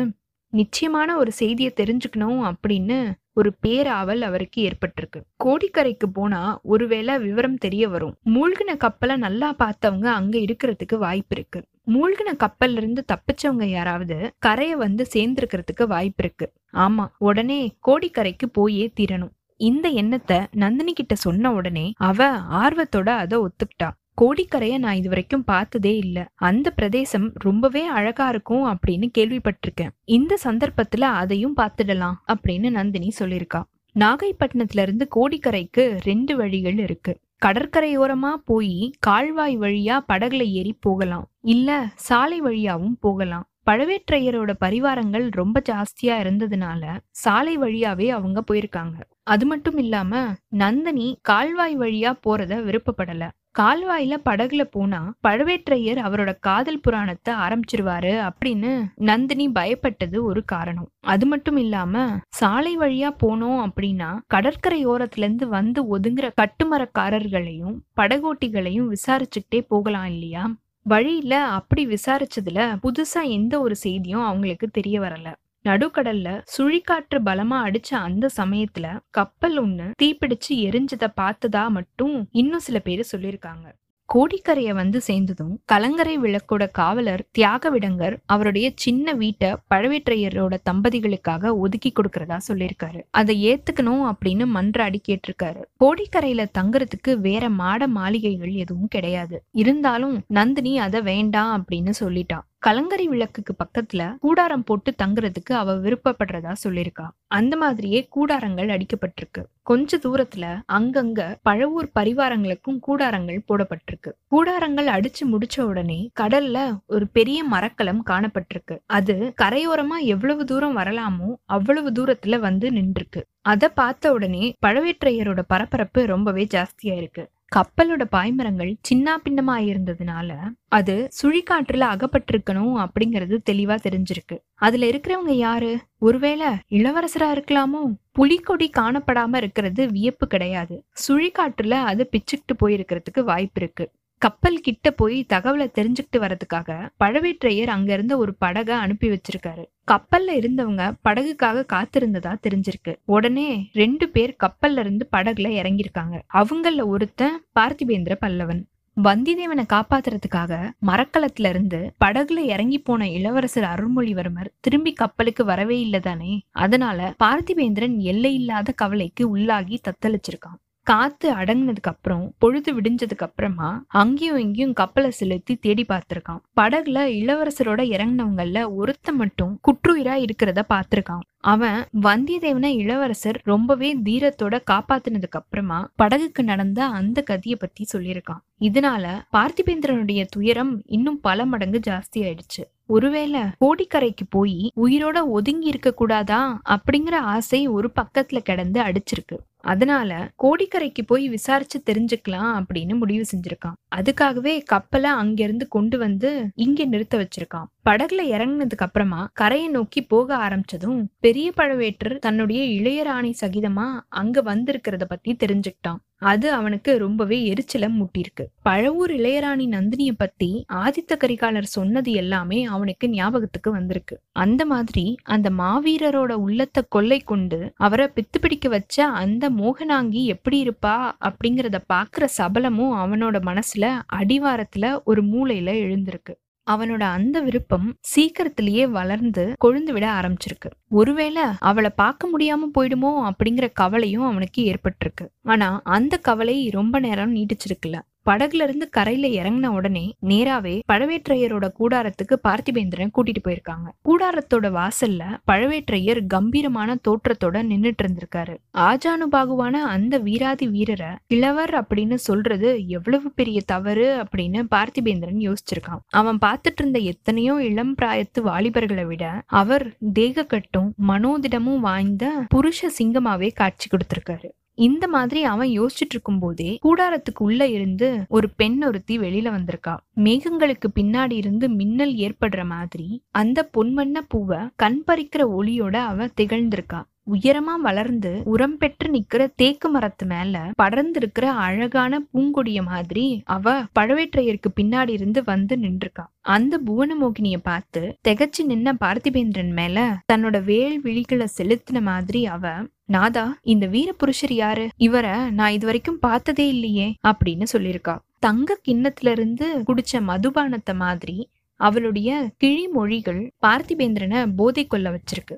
நிச்சயமான 0.52 1.16
ஒரு 1.16 1.32
செய்தியை 1.32 1.72
தெரிஞ்சுக்கணும் 1.76 2.52
அப்படின்னு 2.52 3.12
ஒரு 3.32 3.54
பேராவல் 3.66 4.20
அவருக்கு 4.20 4.58
ஏற்பட்டிருக்கு. 4.62 5.20
கோடிக்கரைக்கு 5.44 6.06
போனா 6.12 6.60
ஒருவேளை 6.62 7.18
விவரம் 7.18 7.56
தெரிய 7.56 7.88
வரும். 7.88 8.14
மூழ்கின 8.24 8.76
கப்பலை 8.76 9.16
நல்லா 9.16 9.54
பார்த்தவங்க 9.58 10.04
அங்க 10.04 10.38
இருக்கிறதுக்கு 10.38 10.96
வாய்ப்பு 10.98 11.36
இருக்கு. 11.36 11.62
மூழ்கின 11.86 12.32
கப்பல்ல 12.34 12.76
இருந்து 12.76 13.04
தப்பிச்சவங்க 13.12 13.64
யாராவது 13.64 14.32
கரையை 14.38 14.76
வந்து 14.76 15.06
சேர்ந்திருக்கிறதுக்கு 15.14 15.86
வாய்ப்பு 15.86 16.24
இருக்கு. 16.24 16.52
ஆமா 16.72 17.06
உடனே 17.18 17.60
கோடிக்கரைக்கு 17.88 18.46
போயே 18.52 18.92
தீரணும். 19.00 19.34
இந்த 19.56 19.88
எண்ணத்தை 19.88 20.40
நந்தினி 20.52 20.92
கிட்ட 20.92 21.14
சொன்ன 21.14 21.52
உடனே 21.52 21.92
அவ 21.96 22.30
ஆர்வத்தோட 22.62 23.08
அதை 23.08 23.38
ஒத்துக்கிட்டா. 23.38 23.88
கோடிக்கரையை 24.20 24.78
நான் 24.78 24.94
இது 24.94 25.08
வரைக்கும் 25.08 25.44
பார்த்ததே 25.44 25.96
இல்லை. 25.96 26.24
அந்த 26.34 26.70
பிரதேசம் 26.70 27.32
ரொம்பவே 27.34 27.86
அழகா 27.86 28.28
இருக்கும் 28.28 28.64
அப்படின்னு 28.66 29.10
கேள்விப்பட்டிருக்கேன். 29.18 29.88
இந்த 30.04 30.38
சந்தர்ப்பத்துல 30.44 31.00
அதையும் 31.00 31.56
பார்த்துடலாம் 31.56 32.14
அப்படின்னு 32.26 32.70
நந்தினி 32.70 33.12
சொல்லியிருக்கா. 33.18 33.62
நாகைப்பட்டினத்துல 33.98 34.80
இருந்து 34.80 35.08
கோடிக்கரைக்கு 35.16 35.98
ரெண்டு 36.00 36.36
வழிகள் 36.36 36.78
இருக்கு. 36.78 37.18
கடற்கரையோரமா 37.46 38.34
போய் 38.34 38.92
கால்வாய் 38.98 39.58
வழியா 39.58 39.98
படகுல 40.12 40.46
ஏறி 40.46 40.76
போகலாம். 40.80 41.30
இல்ல 41.40 41.86
சாலை 41.94 42.42
வழியாவும் 42.42 42.96
போகலாம். 43.00 43.48
பழவேற்றையரோட 43.70 44.52
பரிவாரங்கள் 44.60 45.28
ரொம்ப 45.30 45.62
ஜாஸ்தியா 45.70 46.14
இருந்ததுனால 46.22 46.98
சாலை 47.10 47.58
வழியாவே 47.58 48.08
அவங்க 48.08 48.44
போயிருக்காங்க. 48.50 49.00
அது 49.22 49.46
மட்டும் 49.46 49.78
இல்லாம 49.78 50.34
நந்தினி 50.48 51.18
கால்வாய் 51.22 51.78
வழியா 51.78 52.12
போறத 52.26 52.54
விருப்பப்படல. 52.62 53.28
கால்வாயில 53.60 54.14
படகுல 54.24 54.62
போனா 54.70 55.00
பழுவேற்றையர் 55.28 56.00
அவரோட 56.06 56.34
காதல் 56.40 56.80
புராணத்தை 56.80 57.34
ஆரம்பிச்சிருவாரு 57.34 58.12
அப்படின்னு 58.28 58.72
நந்தினி 58.94 59.48
பயப்பட்டது 59.48 60.18
ஒரு 60.22 60.44
காரணம். 60.44 60.88
அது 61.06 61.26
மட்டும் 61.26 61.56
இல்லாம 61.56 61.94
சாலை 62.28 62.78
வழியா 62.78 63.10
போனோம் 63.22 63.60
அப்படின்னா 63.66 64.10
கடற்கரை 64.26 64.86
ஓரத்துல 64.86 65.18
இருந்து 65.18 65.48
வந்து 65.48 65.98
ஒதுங்குற 65.98 66.30
கட்டுமரக்காரர்களையும் 66.40 67.76
படகோட்டிகளையும் 68.00 68.88
விசாரிச்சுக்கிட்டே 68.88 69.60
போகலாம் 69.68 70.04
இல்லையா? 70.04 70.44
வழியில 70.86 71.34
அப்படி 71.58 71.86
விசாரிச்சதுல 71.86 72.60
புதுசா 72.82 73.22
எந்த 73.30 73.60
ஒரு 73.60 73.76
செய்தியும் 73.76 74.24
அவங்களுக்கு 74.24 74.68
தெரிய 74.68 75.00
வரல. 75.00 75.28
நடுக்கடல்ல 75.64 76.28
சுழிக்காற்று 76.56 77.18
பலமா 77.24 77.58
அடிச்ச 77.66 77.90
அந்த 77.94 78.28
சமயத்துல 78.36 78.86
கப்பல் 79.10 79.58
ஒண்ணு 79.60 79.88
தீப்பிடிச்சு 80.02 80.54
எரிஞ்சத 80.68 81.08
பார்த்ததா 81.20 81.68
மட்டும் 81.68 82.28
இன்னும் 82.32 82.58
சில 82.58 82.78
பேரு 82.78 83.04
சொல்லியிருக்காங்க 83.12 83.66
கோடிக்கரையை 84.08 84.74
வந்து 84.74 85.00
சேர்ந்ததும் 85.00 85.60
கலங்கரை 85.64 86.18
விளக்கோட 86.18 86.70
காவலர் 86.70 87.22
தியாகவிடங்கர் 87.38 88.16
அவருடைய 88.26 88.72
சின்ன 88.74 89.12
வீட்டை 89.12 89.50
பழவேற்றையரோட 89.74 90.54
தம்பதிகளுக்காக 90.70 91.58
ஒதுக்கி 91.58 91.92
கொடுக்கறதா 91.92 92.38
சொல்லியிருக்காரு 92.48 93.00
அதை 93.10 93.34
ஏத்துக்கணும் 93.48 94.04
அப்படின்னு 94.10 94.46
மன்றாடி 94.54 95.00
கேட்டிருக்காரு. 95.08 95.60
கோடிக்கரையில 95.84 96.46
தங்குறதுக்கு 96.58 97.14
வேற 97.18 97.50
மாட 97.50 97.88
மாளிகைகள் 97.88 98.54
எதுவும் 98.54 98.88
கிடையாது. 98.88 99.44
இருந்தாலும் 99.52 100.16
நந்தினி 100.28 100.78
அதை 100.78 101.02
வேண்டாம் 101.02 101.52
அப்படின்னு 101.58 101.92
சொல்லிட்டான் 102.00 102.46
கலங்கரை 102.62 103.08
விளக்குக்கு 103.08 103.54
பக்கத்துல 103.58 104.16
கூடாரம் 104.18 104.64
போட்டு 104.64 104.94
தங்குறதுக்கு 105.02 105.52
அவ 105.52 105.74
விருப்பப்படுறதா 105.74 106.52
சொல்லியிருக்கா. 106.64 107.06
அந்த 107.26 107.56
மாதிரியே 107.56 108.08
கூடாரங்கள் 108.16 108.68
அடிக்கப்பட்டிருக்கு. 108.68 109.42
கொஞ்ச 109.62 109.96
தூரத்துல 109.96 110.44
அங்கங்க 110.72 111.20
பழவூர் 111.48 111.88
பரிவாரங்களுக்கும் 111.94 112.78
கூடாரங்கள் 112.86 113.40
போடப்பட்டிருக்கு. 113.48 114.10
கூடாரங்கள் 114.30 114.86
அடிச்சு 114.86 115.24
முடிச்ச 115.24 115.60
உடனே 115.60 116.10
கடல்ல 116.20 116.58
ஒரு 116.86 117.08
பெரிய 117.08 117.44
மரக்கலம் 117.44 118.02
காணப்பட்டிருக்கு. 118.10 118.78
அது 118.86 119.34
கரையோரமா 119.42 119.98
எவ்வளவு 120.02 120.44
தூரம் 120.44 120.76
வரலாமோ 120.76 121.30
அவ்வளவு 121.46 121.90
தூரத்துல 121.90 122.38
வந்து 122.38 122.70
நின்றுருக்கு. 122.70 123.22
அத 123.40 123.68
பார்த்த 123.68 124.12
உடனே 124.12 124.54
பழவேற்றையரோட 124.66 125.40
பரபரப்பு 125.46 126.06
ரொம்பவே 126.06 126.46
ஜாஸ்தியா 126.54 126.96
இருக்கு 126.96 127.24
கப்பலோட 127.56 128.04
பாய்மரங்கள் 128.12 128.74
சின்ன 128.82 129.16
பின்னமா 129.16 129.54
இருந்ததுனால 129.68 130.32
அது 130.68 131.08
சுழிக்காற்றுல 131.22 131.84
அகப்பட்டிருக்கணும் 131.88 132.86
அப்படிங்கிறது 132.86 133.38
தெளிவா 133.50 133.76
தெரிஞ்சிருக்கு. 133.82 134.36
அதுல 134.54 134.86
இருக்கிறவங்க 134.86 135.30
யாரு? 135.30 135.78
ஒருவேளை 135.98 136.46
இளவரசரா 136.70 137.28
இருக்கலாமோ? 137.34 137.82
புலிக்கொடி 138.12 138.70
காணப்படாம 138.78 139.36
இருக்கிறது 139.36 139.90
வியப்பு 139.90 140.26
கிடையாது. 140.26 140.84
சுழிக்காற்றுல 141.08 141.70
அது 141.70 142.08
பிச்சுக்கிட்டு 142.12 142.54
போயிருக்கிறதுக்கு 142.60 143.24
வாய்ப்பு 143.24 143.60
இருக்கு 143.62 143.90
கப்பல் 144.18 144.60
கிட்ட 144.60 144.90
போய் 144.90 145.26
தகவலை 145.28 145.66
தெரிஞ்சுக்கிட்டு 145.78 146.18
வரதுக்காக 146.18 146.90
பழவேற்றையர் 147.04 147.66
அங்க 147.66 147.92
இருந்த 147.92 148.16
ஒரு 148.16 148.34
படகை 148.34 148.76
அனுப்பி 148.76 149.08
வச்சிருக்காரு. 149.08 149.64
கப்பல்ல 149.86 150.30
இருந்தவங்க 150.40 150.92
படகுக்காக 151.08 151.66
காத்திருந்ததா 151.72 152.32
தெரிஞ்சிருக்கு. 152.46 152.96
உடனே 153.04 153.70
ரெண்டு 153.72 154.08
பேர் 154.08 154.36
கப்பல்ல 154.44 154.78
இருந்து 154.78 155.08
படகுல 155.16 155.50
இறங்கியிருக்காங்க. 155.60 156.18
அவங்கள 156.34 156.86
ஒருத்தன் 156.86 157.42
பார்த்திபேந்திர 157.60 158.16
பல்லவன். 158.26 158.62
வந்திதேவனை 158.96 159.64
காப்பாத்துறதுக்காக 159.72 160.52
மரக்கலத்துல 160.86 161.48
இருந்து 161.48 161.92
படகுல 162.04 162.38
இறங்கி 162.44 162.78
போன 162.78 163.08
இளவரசர் 163.08 163.64
அருள்மொழிவர்மர் 163.64 164.48
திரும்பி 164.60 164.92
கப்பலுக்கு 164.92 165.44
வரவே 165.44 165.76
இல்லதானே 165.84 166.38
அதனால 166.50 167.14
பார்த்திபேந்திரன் 167.24 167.96
எல்லையில்லாத 168.12 168.72
கவலைக்கு 168.72 169.36
உள்ளாகி 169.36 169.78
தத்தளிச்சிருக்கான். 169.84 170.58
காத்து 170.90 171.28
அடங்கினதுக்கு 171.32 171.90
அப்புறம் 171.90 172.34
பொழுது 172.38 172.70
விடிஞ்சதுக்கு 172.74 173.24
அப்புறமா 173.26 173.68
அங்கேயும் 174.00 174.38
இங்கேயும் 174.38 174.72
கப்பலை 174.72 175.10
செலுத்தி 175.10 175.54
தேடி 175.56 175.84
பார்த்திருக்கான். 175.88 176.40
படகுல 176.60 176.98
இளவரசரோட 177.20 177.80
இறங்கினவங்கல்ல 177.94 178.58
ஒருத்த 178.78 179.12
மட்டும் 179.12 179.52
குற்றுயிரா 179.66 180.14
இருக்கிறத 180.24 180.62
பார்த்திருக்கான். 180.68 181.24
அவன் 181.52 181.84
வந்தியத்தேவனை 182.02 182.70
இளவரசர் 182.82 183.40
ரொம்பவே 183.44 183.90
தீரத்தோட 184.06 184.54
காப்பாத்தினதுக்கு 184.70 185.38
அப்புறமா 185.40 185.78
படகுக்கு 186.02 186.42
நடந்த 186.42 186.80
அந்த 186.98 187.24
கதிய 187.30 187.54
பத்தி 187.58 187.86
சொல்லியிருக்கான். 187.92 188.42
இதனால 188.60 189.04
பார்த்திபேந்திரனுடைய 189.36 190.22
துயரம் 190.30 190.74
இன்னும் 190.86 191.20
பல 191.20 191.46
மடங்கு 191.46 191.80
ஜாஸ்தி 191.90 192.20
ஆயிடுச்சு. 192.20 192.64
ஒருவேளை 192.86 193.40
கோடிக்கரைக்கு 193.60 194.24
போய் 194.30 194.72
உயிரோட 194.84 195.18
ஒதுங்கி 195.36 195.66
இருக்க 195.66 195.90
கூடாதா 195.92 196.40
அப்படிங்கிற 196.74 197.16
ஆசை 197.34 197.60
ஒரு 197.76 197.88
பக்கத்துல 198.00 198.38
கிடந்து 198.38 198.80
அடிச்சிருக்கு. 198.82 199.36
அதனால 199.64 200.30
கோடிக்கரைக்கு 200.42 201.02
போய் 201.06 201.28
விசாரிச்சு 201.28 201.82
தெரிஞ்சுக்கலாம் 201.86 202.50
அப்படின்னு 202.58 202.98
முடிவு 202.98 203.24
செஞ்சிருக்கான். 203.36 203.76
அதுக்காகவே 203.96 204.62
கப்பலை 204.64 205.10
அங்கிருந்து 205.10 205.68
கொண்டு 205.68 205.98
வந்து 205.98 206.50
இங்க 206.54 206.84
நிறுத்த 206.84 207.18
வச்சிருக்கான். 207.18 207.68
படகுல 207.90 208.22
இறங்கினதுக்கு 208.34 208.86
அப்புறமா 208.86 209.30
கரையை 209.32 209.68
நோக்கி 209.68 210.02
போக 210.02 210.36
ஆரம்பிச்சதும் 210.36 211.04
பெரிய 211.20 211.52
பழவேற்றர் 211.56 212.18
தன்னுடைய 212.18 212.80
இளையராணி 212.80 213.32
சகிதமா 213.40 214.00
அங்க 214.08 214.42
வந்திருக்கிறத 214.42 215.04
பத்தி 215.08 215.36
தெரிஞ்சுக்கிட்டான். 215.38 215.98
அது 216.22 216.52
அவனுக்கு 216.52 216.98
ரொம்பவே 216.98 217.36
எரிச்சலம் 217.52 217.96
முட்டிருக்கு 217.98 218.44
பழவூர் 218.64 219.12
இளையராணி 219.18 219.66
நந்தினிய 219.68 220.12
பத்தி 220.16 220.64
ஆதித்த 220.74 221.16
கரிகாலர் 221.16 221.72
சொன்னது 221.76 222.12
எல்லாமே 222.12 222.64
அவனுக்கு 222.64 223.08
ஞாபகத்துக்கு 223.08 223.70
வந்திருக்கு. 223.70 224.16
அந்த 224.32 224.64
மாதிரி 224.64 225.16
அந்த 225.24 225.50
மாவீரரோட 225.50 226.32
உள்ளத்தை 226.32 226.82
கொள்ளை 226.88 227.20
கொண்டு 227.20 227.72
அவரை 227.76 228.08
பித்து 228.14 228.40
பிடிக்க 228.40 228.68
வச்ச 228.68 229.06
அந்த 229.06 229.50
மோகனாங்கி 229.50 230.24
எப்படி 230.26 230.58
இருப்பா 230.64 230.96
அப்படிங்கறத 231.20 231.80
பாக்குற 231.92 232.26
சபலமும் 232.38 232.98
அவனோட 233.02 233.38
மனசுல 233.50 233.86
அடிவாரத்துல 234.12 235.00
ஒரு 235.04 235.24
மூளையில 235.24 235.70
எழுந்திருக்கு. 235.86 236.34
அவனோட 236.68 237.02
அந்த 237.16 237.40
விருப்பம் 237.40 237.88
சீக்கிரத்திலேயே 238.00 238.86
வளர்ந்து 238.86 239.44
கொழுந்து 239.64 239.92
விட 239.92 240.06
ஆரம்பிச்சிருக்கு. 240.20 240.70
ஒருவேளை 240.90 241.42
அவளை 241.58 241.90
பார்க்க 241.96 242.30
முடியாம 242.32 242.66
போயிடுமோ 242.78 243.12
அப்படிங்கிற 243.30 243.66
கவலையும் 243.72 244.22
அவனுக்கு 244.22 244.60
ஏற்பட்டிருக்கு. 244.72 245.24
ஆனா 245.42 245.80
அந்த 245.96 246.14
கவலை 246.18 246.56
ரொம்ப 246.68 246.98
நேரம் 246.98 247.34
நீடிச்சிருக்குல்ல 247.34 247.98
படகுல 248.28 248.66
இருந்து 248.66 248.88
கரையில 248.88 249.26
இறங்கின 249.40 249.66
உடனே 249.66 250.04
நேராவே 250.26 250.74
பழவேற்றையரோட 250.92 251.66
கூடாரத்துக்கு 251.78 252.36
பார்த்திபேந்திரன் 252.48 253.14
கூட்டிட்டு 253.16 253.42
போயிருக்காங்க. 253.44 253.88
கூடாரத்தோட 254.08 254.66
வாசல்ல 254.78 255.22
பழவேற்றையர் 255.50 256.20
கம்பீரமான 256.26 256.96
தோற்றத்தோட 257.08 257.56
நின்னுட்டு 257.70 258.04
இருந்திருக்காரு. 258.04 258.54
ஆஜானுபாகுவான 258.88 259.76
அந்த 259.94 260.18
வீராதி 260.18 260.68
வீரரை 260.68 261.10
கிழவர் 261.26 261.74
அப்படின்னு 261.74 262.14
சொல்றது 262.14 262.70
எவ்வளவு 262.88 263.30
பெரிய 263.30 263.60
தவறு 263.66 264.06
அப்படின்னு 264.22 264.62
பார்த்திபேந்திரன் 264.74 265.40
யோசிச்சிருக்கான். 265.46 266.04
அவன் 266.10 266.38
பார்த்துட்டு 266.46 266.78
இருந்த 266.78 266.98
எத்தனையோ 266.98 267.54
இளம் 267.62 267.94
பிராயத்து 268.02 268.42
வாலிபர்களை 268.42 269.06
விட 269.06 269.24
அவர் 269.46 269.86
தேக 270.12 270.44
கட்டும் 270.44 270.94
மனோதிடமும் 271.08 271.80
வாய்ந்த 271.80 272.32
புருஷ 272.54 272.90
சிங்கமாவே 272.98 273.50
காட்சி 273.54 273.88
கொடுத்திருக்காரு. 273.90 274.50
இந்த 274.78 275.08
மாதிரி 275.08 275.40
அவன் 275.44 275.68
யோசிச்சுட்டு 275.68 276.10
இருக்கும் 276.10 276.38
போதே 276.38 276.78
கூடாரத்துக்கு 276.82 277.44
உள்ள 277.46 277.66
இருந்து 277.66 278.08
ஒரு 278.28 278.48
பெண் 278.56 278.82
ஒருத்தி 278.82 279.18
வெளியில 279.18 279.50
வந்திருக்கா. 279.56 279.94
மேகங்களுக்கு 280.16 280.88
பின்னாடி 281.00 281.32
இருந்து 281.32 281.68
மின்னல் 281.68 282.14
ஏற்படுற 282.14 282.64
மாதிரி 282.64 283.22
அந்த 283.30 283.68
பொன்வண்ண 283.76 284.18
பூவை 284.28 284.58
கண் 284.76 285.02
பறிக்கிற 285.06 285.44
ஒளியோட 285.58 285.96
அவ 285.96 286.26
திகழ்ந்திருக்கா. 286.40 287.00
உயரமா 287.34 287.74
வளர்ந்து 287.82 288.30
உரம் 288.44 288.76
பெற்று 288.76 289.08
நிக்கிற 289.12 289.42
தேக்கு 289.56 289.88
மரத்து 289.88 290.26
மேல 290.26 290.70
படர்ந்திருக்கிற 290.82 291.46
அழகான 291.66 292.20
பூங்கொடிய 292.34 292.82
மாதிரி 292.82 293.42
அவ 293.44 293.74
பழவேற்றையருக்கு 293.98 294.70
பின்னாடி 294.80 295.08
இருந்து 295.08 295.44
வந்து 295.44 295.76
நின்றுக்கா. 295.76 296.24
அந்த 296.40 296.80
புவனமோகினிய 296.86 297.56
பார்த்து 297.62 298.02
திகச்சு 298.28 298.62
நின்ன 298.68 298.92
பார்த்திபேந்திரன் 299.00 299.72
மேல 299.72 299.98
தன்னோட 300.32 300.64
வேல் 300.64 301.02
விழிகளை 301.02 301.46
செலுத்தின 301.58 302.00
மாதிரி 302.00 302.46
அவ 302.46 302.72
நாதா 303.04 303.44
இந்த 303.62 303.86
வீர 303.86 304.12
புருஷர் 304.12 304.52
யாரு? 304.52 304.88
இவரை 304.96 305.36
நான் 305.50 305.72
இது 305.72 305.86
வரைக்கும் 305.86 306.18
பார்த்ததே 306.18 306.68
இல்லையே 306.68 307.14
அப்படின்னு 307.28 307.66
சொல்லியிருக்கா. 307.72 308.16
தங்க 308.38 308.78
கிண்ணத்துல 308.88 309.30
இருந்து 309.30 309.68
குடிச்ச 309.86 310.20
மதுபானத்தை 310.26 310.94
மாதிரி 310.94 311.36
அவளுடைய 311.80 312.50
கிழி 312.58 312.88
மொழிகள் 312.88 313.40
பார்த்திபேந்திரனை 313.66 314.40
போதை 314.56 314.86
கொள்ள 314.86 315.08
வச்சிருக்கு. 315.10 315.56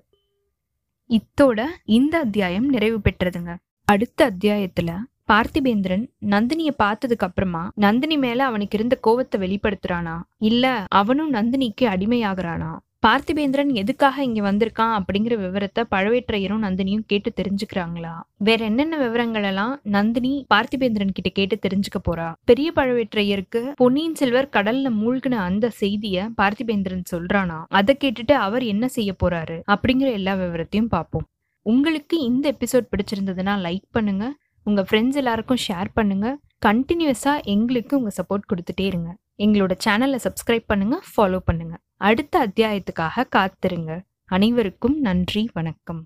இத்தோட 1.10 1.66
இந்த 1.84 2.18
அத்தியாயம் 2.18 2.68
நிறைவு 2.68 2.98
பெற்றதுங்க. 2.98 3.56
அடுத்த 3.84 4.30
அத்தியாயத்துல 4.30 4.98
பார்த்திபேந்திரன் 5.28 6.04
நந்தினிய 6.30 6.70
பார்த்ததுக்கு 6.78 7.18
அப்புறமா 7.18 7.70
நந்தினி 7.74 8.16
மேல 8.16 8.44
அவனுக்கு 8.44 8.78
இருந்த 8.78 8.98
கோவத்தை 9.06 9.40
வெளிப்படுத்துறானா? 9.40 10.20
இல்ல 10.38 10.84
அவனும் 10.88 11.32
நந்தினிக்கு 11.32 11.80
அடிமையாகிறானா? 11.80 12.78
பார்த்திபேந்திரன் 13.04 13.70
எதுக்காக 13.72 14.24
இங்க 14.24 14.40
வந்திருக்கான் 14.50 14.94
அப்படிங்கிற 14.96 15.34
விவரத்தை 15.38 15.84
பழவேற்றையரும் 15.90 16.64
நந்தினியும் 16.64 17.04
கேட்டு 17.06 17.30
தெரிஞ்சுக்கிறாங்களா? 17.36 18.12
வேற 18.36 18.64
என்னென்ன 18.64 18.96
விவரங்கள் 18.98 19.42
எல்லாம் 19.42 19.80
நந்தினி 19.82 20.32
பார்த்திபேந்திரன் 20.54 21.14
கிட்ட 21.14 21.30
கேட்டு 21.38 21.56
தெரிஞ்சுக்க 21.62 22.00
போறா? 22.08 22.32
பெரிய 22.44 22.72
பழவேற்றையருக்கு 22.76 23.62
பொன்னியின் 23.74 24.14
செல்வர் 24.14 24.50
கடல்ல 24.52 24.92
மூழ்கின 25.00 25.40
அந்த 25.48 25.72
செய்திய 25.80 26.28
பார்த்திபேந்திரன் 26.42 27.06
சொல்றானா? 27.12 27.58
அதை 27.68 27.96
கேட்டுட்டு 28.04 28.32
அவர் 28.32 28.62
என்ன 28.62 28.88
செய்ய 28.88 29.14
போறாரு? 29.24 29.58
அப்படிங்கிற 29.74 30.10
எல்லா 30.12 30.34
விவரத்தையும் 30.34 30.92
பார்ப்போம். 30.96 31.26
உங்களுக்கு 31.62 32.18
இந்த 32.20 32.54
எபிசோட் 32.54 32.92
பிடிச்சிருந்ததுன்னா 32.92 33.56
லைக் 33.66 33.88
பண்ணுங்க. 33.90 34.26
உங்க 34.66 34.82
ஃப்ரெண்ட்ஸ் 34.88 35.20
எல்லாருக்கும் 35.22 35.62
ஷேர் 35.68 35.88
பண்ணுங்க. 35.94 36.38
கண்டினியூஸா 36.66 37.42
எங்களுக்கு 37.44 37.96
உங்க 37.98 38.12
சப்போர்ட் 38.20 38.50
கொடுத்துட்டே 38.52 38.86
இருங்க. 38.86 39.10
எங்களோட 39.38 39.74
சேனலை 39.84 40.18
சப்ஸ்கிரைப் 40.26 40.66
பண்ணுங்க 40.66 40.96
ஃபாலோ 41.10 41.38
பண்ணுங்க. 41.50 41.76
அடுத்த 42.00 42.34
அத்தியாயத்துக்காக 42.46 43.24
காத்திருங்க 43.36 43.92
அனைவருக்கும் 44.24 45.00
நன்றி 45.00 45.50
வணக்கம். 45.52 46.00